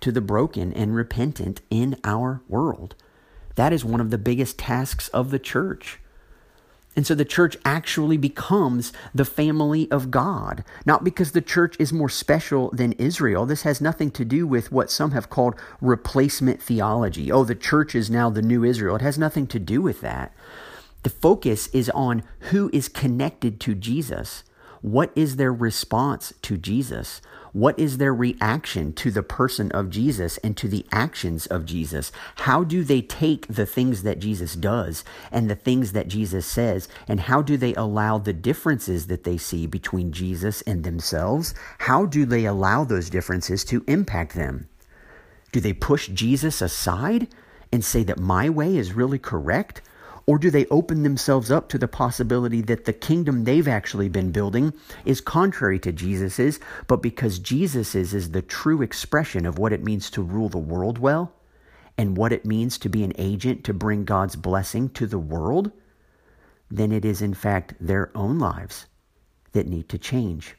to 0.00 0.12
the 0.12 0.20
broken 0.20 0.72
and 0.72 0.94
repentant 0.94 1.60
in 1.70 1.96
our 2.04 2.42
world. 2.48 2.94
That 3.54 3.72
is 3.72 3.84
one 3.84 4.00
of 4.00 4.10
the 4.10 4.18
biggest 4.18 4.58
tasks 4.58 5.08
of 5.08 5.30
the 5.30 5.38
church. 5.38 5.98
And 6.94 7.06
so 7.06 7.14
the 7.14 7.24
church 7.24 7.56
actually 7.64 8.18
becomes 8.18 8.92
the 9.14 9.24
family 9.24 9.90
of 9.90 10.10
God, 10.10 10.62
not 10.84 11.04
because 11.04 11.32
the 11.32 11.40
church 11.40 11.74
is 11.78 11.92
more 11.92 12.10
special 12.10 12.70
than 12.70 12.92
Israel. 12.92 13.46
This 13.46 13.62
has 13.62 13.80
nothing 13.80 14.10
to 14.12 14.26
do 14.26 14.46
with 14.46 14.70
what 14.70 14.90
some 14.90 15.12
have 15.12 15.30
called 15.30 15.54
replacement 15.80 16.62
theology. 16.62 17.32
Oh, 17.32 17.44
the 17.44 17.54
church 17.54 17.94
is 17.94 18.10
now 18.10 18.28
the 18.28 18.42
new 18.42 18.62
Israel. 18.62 18.96
It 18.96 19.02
has 19.02 19.18
nothing 19.18 19.46
to 19.48 19.58
do 19.58 19.80
with 19.80 20.02
that. 20.02 20.34
The 21.02 21.10
focus 21.10 21.68
is 21.68 21.88
on 21.90 22.22
who 22.50 22.68
is 22.74 22.88
connected 22.88 23.58
to 23.60 23.74
Jesus. 23.74 24.44
What 24.82 25.12
is 25.16 25.36
their 25.36 25.52
response 25.52 26.34
to 26.42 26.58
Jesus? 26.58 27.22
What 27.52 27.78
is 27.78 27.98
their 27.98 28.14
reaction 28.14 28.94
to 28.94 29.10
the 29.10 29.22
person 29.22 29.70
of 29.72 29.90
Jesus 29.90 30.38
and 30.38 30.56
to 30.56 30.68
the 30.68 30.86
actions 30.90 31.46
of 31.46 31.66
Jesus? 31.66 32.10
How 32.36 32.64
do 32.64 32.82
they 32.82 33.02
take 33.02 33.46
the 33.46 33.66
things 33.66 34.04
that 34.04 34.20
Jesus 34.20 34.54
does 34.54 35.04
and 35.30 35.50
the 35.50 35.54
things 35.54 35.92
that 35.92 36.08
Jesus 36.08 36.46
says? 36.46 36.88
And 37.06 37.20
how 37.20 37.42
do 37.42 37.58
they 37.58 37.74
allow 37.74 38.16
the 38.16 38.32
differences 38.32 39.06
that 39.08 39.24
they 39.24 39.36
see 39.36 39.66
between 39.66 40.12
Jesus 40.12 40.62
and 40.62 40.82
themselves? 40.82 41.54
How 41.80 42.06
do 42.06 42.24
they 42.24 42.46
allow 42.46 42.84
those 42.84 43.10
differences 43.10 43.64
to 43.66 43.84
impact 43.86 44.34
them? 44.34 44.68
Do 45.52 45.60
they 45.60 45.74
push 45.74 46.08
Jesus 46.08 46.62
aside 46.62 47.28
and 47.70 47.84
say 47.84 48.02
that 48.04 48.18
my 48.18 48.48
way 48.48 48.78
is 48.78 48.94
really 48.94 49.18
correct? 49.18 49.82
Or 50.26 50.38
do 50.38 50.50
they 50.50 50.66
open 50.66 51.02
themselves 51.02 51.50
up 51.50 51.68
to 51.70 51.78
the 51.78 51.88
possibility 51.88 52.60
that 52.62 52.84
the 52.84 52.92
kingdom 52.92 53.44
they've 53.44 53.66
actually 53.66 54.08
been 54.08 54.30
building 54.30 54.72
is 55.04 55.20
contrary 55.20 55.78
to 55.80 55.92
Jesus's, 55.92 56.60
but 56.86 57.02
because 57.02 57.38
Jesus's 57.38 58.14
is 58.14 58.30
the 58.30 58.42
true 58.42 58.82
expression 58.82 59.46
of 59.46 59.58
what 59.58 59.72
it 59.72 59.82
means 59.82 60.10
to 60.10 60.22
rule 60.22 60.48
the 60.48 60.58
world 60.58 60.98
well 60.98 61.32
and 61.98 62.16
what 62.16 62.32
it 62.32 62.46
means 62.46 62.78
to 62.78 62.88
be 62.88 63.02
an 63.02 63.12
agent 63.18 63.64
to 63.64 63.74
bring 63.74 64.04
God's 64.04 64.36
blessing 64.36 64.90
to 64.90 65.06
the 65.06 65.18
world? 65.18 65.72
Then 66.70 66.92
it 66.92 67.04
is, 67.04 67.20
in 67.20 67.34
fact, 67.34 67.74
their 67.80 68.16
own 68.16 68.38
lives 68.38 68.86
that 69.52 69.66
need 69.66 69.88
to 69.88 69.98
change. 69.98 70.56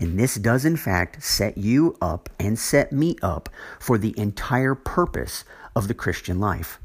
And 0.00 0.18
this 0.18 0.36
does, 0.36 0.64
in 0.64 0.76
fact, 0.76 1.22
set 1.22 1.58
you 1.58 1.96
up 2.00 2.30
and 2.38 2.58
set 2.58 2.92
me 2.92 3.16
up 3.20 3.48
for 3.80 3.98
the 3.98 4.16
entire 4.18 4.76
purpose 4.76 5.44
of 5.74 5.88
the 5.88 5.94
Christian 5.94 6.38
life. 6.38 6.78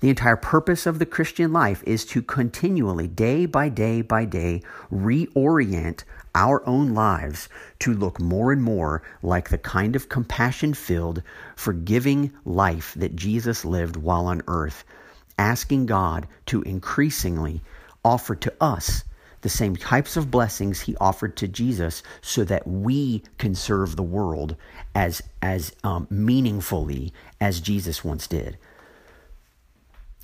The 0.00 0.10
entire 0.10 0.36
purpose 0.36 0.84
of 0.84 0.98
the 0.98 1.06
Christian 1.06 1.54
life 1.54 1.82
is 1.86 2.04
to 2.06 2.20
continually, 2.20 3.08
day 3.08 3.46
by 3.46 3.70
day 3.70 4.02
by 4.02 4.26
day, 4.26 4.60
reorient 4.92 6.04
our 6.34 6.66
own 6.68 6.92
lives 6.92 7.48
to 7.78 7.94
look 7.94 8.20
more 8.20 8.52
and 8.52 8.62
more 8.62 9.02
like 9.22 9.48
the 9.48 9.56
kind 9.56 9.96
of 9.96 10.10
compassion 10.10 10.74
filled, 10.74 11.22
forgiving 11.56 12.30
life 12.44 12.92
that 12.94 13.16
Jesus 13.16 13.64
lived 13.64 13.96
while 13.96 14.26
on 14.26 14.42
earth, 14.48 14.84
asking 15.38 15.86
God 15.86 16.28
to 16.44 16.60
increasingly 16.62 17.62
offer 18.04 18.34
to 18.36 18.52
us 18.60 19.02
the 19.40 19.48
same 19.48 19.76
types 19.76 20.14
of 20.14 20.30
blessings 20.30 20.82
he 20.82 20.96
offered 20.96 21.36
to 21.36 21.48
Jesus 21.48 22.02
so 22.20 22.44
that 22.44 22.66
we 22.66 23.22
can 23.38 23.54
serve 23.54 23.96
the 23.96 24.02
world 24.02 24.56
as, 24.94 25.22
as 25.40 25.74
um, 25.84 26.06
meaningfully 26.10 27.14
as 27.40 27.60
Jesus 27.60 28.04
once 28.04 28.26
did. 28.26 28.58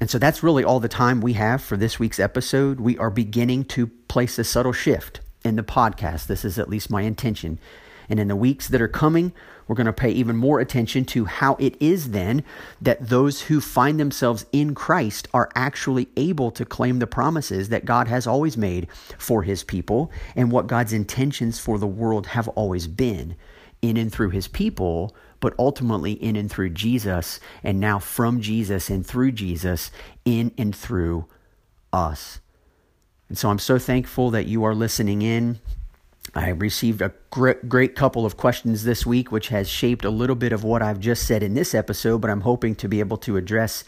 And 0.03 0.11
so 0.11 0.19
that's 0.19 0.43
really 0.43 0.65
all 0.65 0.81
the 0.81 0.89
time 0.89 1.21
we 1.21 1.35
have 1.35 1.63
for 1.63 1.77
this 1.77 2.01
week's 2.01 2.19
episode. 2.19 2.81
We 2.81 2.99
are 2.99 3.09
beginning 3.09 3.67
to 3.67 3.87
place 3.87 4.37
a 4.37 4.43
subtle 4.43 4.73
shift 4.73 5.21
in 5.45 5.55
the 5.55 5.63
podcast. 5.63 6.27
This 6.27 6.45
is 6.45 6.59
at 6.59 6.69
least 6.69 6.91
my 6.91 7.03
intention. 7.03 7.61
And 8.09 8.19
in 8.19 8.27
the 8.27 8.35
weeks 8.35 8.67
that 8.67 8.83
are 8.83 8.89
coming, 8.89 9.33
we're 9.69 9.77
going 9.77 9.87
to 9.87 9.93
pay 9.93 10.11
even 10.11 10.35
more 10.35 10.59
attention 10.59 11.05
to 11.05 11.27
how 11.27 11.55
it 11.61 11.81
is 11.81 12.11
then 12.11 12.43
that 12.81 13.11
those 13.11 13.43
who 13.43 13.61
find 13.61 14.01
themselves 14.01 14.45
in 14.51 14.75
Christ 14.75 15.29
are 15.33 15.49
actually 15.55 16.09
able 16.17 16.51
to 16.51 16.65
claim 16.65 16.99
the 16.99 17.07
promises 17.07 17.69
that 17.69 17.85
God 17.85 18.09
has 18.09 18.27
always 18.27 18.57
made 18.57 18.89
for 19.19 19.45
his 19.45 19.63
people 19.63 20.11
and 20.35 20.51
what 20.51 20.67
God's 20.67 20.93
intentions 20.93 21.61
for 21.61 21.79
the 21.79 21.87
world 21.87 22.27
have 22.27 22.49
always 22.49 22.89
been 22.89 23.37
in 23.83 23.97
and 23.97 24.11
through 24.11 24.31
his 24.31 24.49
people 24.49 25.15
but 25.43 25.55
ultimately 25.59 26.13
in 26.13 26.37
and 26.37 26.49
through 26.49 26.71
Jesus, 26.71 27.41
and 27.65 27.81
now 27.81 27.99
from 27.99 28.41
Jesus 28.41 28.89
and 28.89 29.05
through 29.05 29.33
Jesus, 29.33 29.91
in 30.25 30.53
and 30.57 30.75
through 30.75 31.27
us. 31.93 32.39
And 33.29 33.37
so 33.37 33.51
I'm 33.51 33.59
so 33.59 33.77
thankful 33.77 34.31
that 34.31 34.47
you 34.47 34.63
are 34.63 34.75
listening 34.75 35.21
in. 35.21 35.59
I 36.33 36.51
received 36.51 37.03
a 37.03 37.13
great, 37.31 37.69
great 37.69 37.97
couple 37.97 38.25
of 38.25 38.37
questions 38.37 38.85
this 38.85 39.05
week, 39.05 39.33
which 39.33 39.49
has 39.49 39.69
shaped 39.69 40.05
a 40.05 40.11
little 40.11 40.37
bit 40.37 40.53
of 40.53 40.63
what 40.63 40.81
I've 40.81 41.01
just 41.01 41.27
said 41.27 41.43
in 41.43 41.55
this 41.55 41.75
episode, 41.75 42.21
but 42.21 42.31
I'm 42.31 42.43
hoping 42.43 42.77
to 42.77 42.89
be 42.89 43.01
able 43.01 43.17
to 43.19 43.37
address 43.37 43.83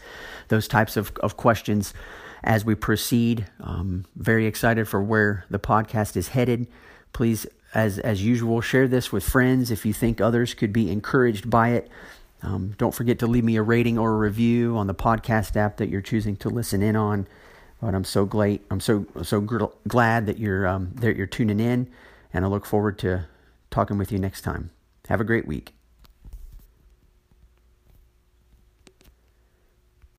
those 0.49 0.67
types 0.67 0.97
of, 0.97 1.13
of 1.21 1.37
questions 1.37 1.93
as 2.43 2.65
we 2.65 2.75
proceed. 2.75 3.47
I'm 3.61 4.05
very 4.17 4.45
excited 4.45 4.89
for 4.89 5.01
where 5.01 5.45
the 5.49 5.57
podcast 5.57 6.17
is 6.17 6.27
headed. 6.27 6.67
Please 7.13 7.47
as 7.75 7.99
as 7.99 8.23
usual, 8.23 8.61
share 8.61 8.87
this 8.87 9.11
with 9.11 9.23
friends 9.23 9.69
if 9.69 9.85
you 9.85 9.93
think 9.93 10.19
others 10.19 10.53
could 10.53 10.73
be 10.73 10.89
encouraged 10.89 11.49
by 11.49 11.69
it. 11.69 11.89
Um, 12.41 12.73
don't 12.77 12.93
forget 12.93 13.19
to 13.19 13.27
leave 13.27 13.43
me 13.43 13.57
a 13.57 13.61
rating 13.61 13.97
or 13.97 14.13
a 14.13 14.17
review 14.17 14.77
on 14.77 14.87
the 14.87 14.95
podcast 14.95 15.55
app 15.55 15.77
that 15.77 15.89
you're 15.89 16.01
choosing 16.01 16.35
to 16.37 16.49
listen 16.49 16.81
in 16.81 16.95
on. 16.95 17.27
But 17.81 17.93
I'm 17.93 18.05
so 18.05 18.25
glad 18.25 18.61
I'm 18.71 18.79
so 18.79 19.05
so 19.21 19.41
gr- 19.41 19.65
glad 19.87 20.25
that 20.25 20.39
you're 20.39 20.65
um, 20.65 20.91
that 20.95 21.15
you're 21.17 21.27
tuning 21.27 21.59
in, 21.59 21.87
and 22.33 22.45
I 22.45 22.47
look 22.47 22.65
forward 22.65 22.97
to 22.99 23.27
talking 23.69 23.97
with 23.97 24.11
you 24.11 24.19
next 24.19 24.41
time. 24.41 24.71
Have 25.07 25.21
a 25.21 25.25
great 25.25 25.45
week. 25.45 25.73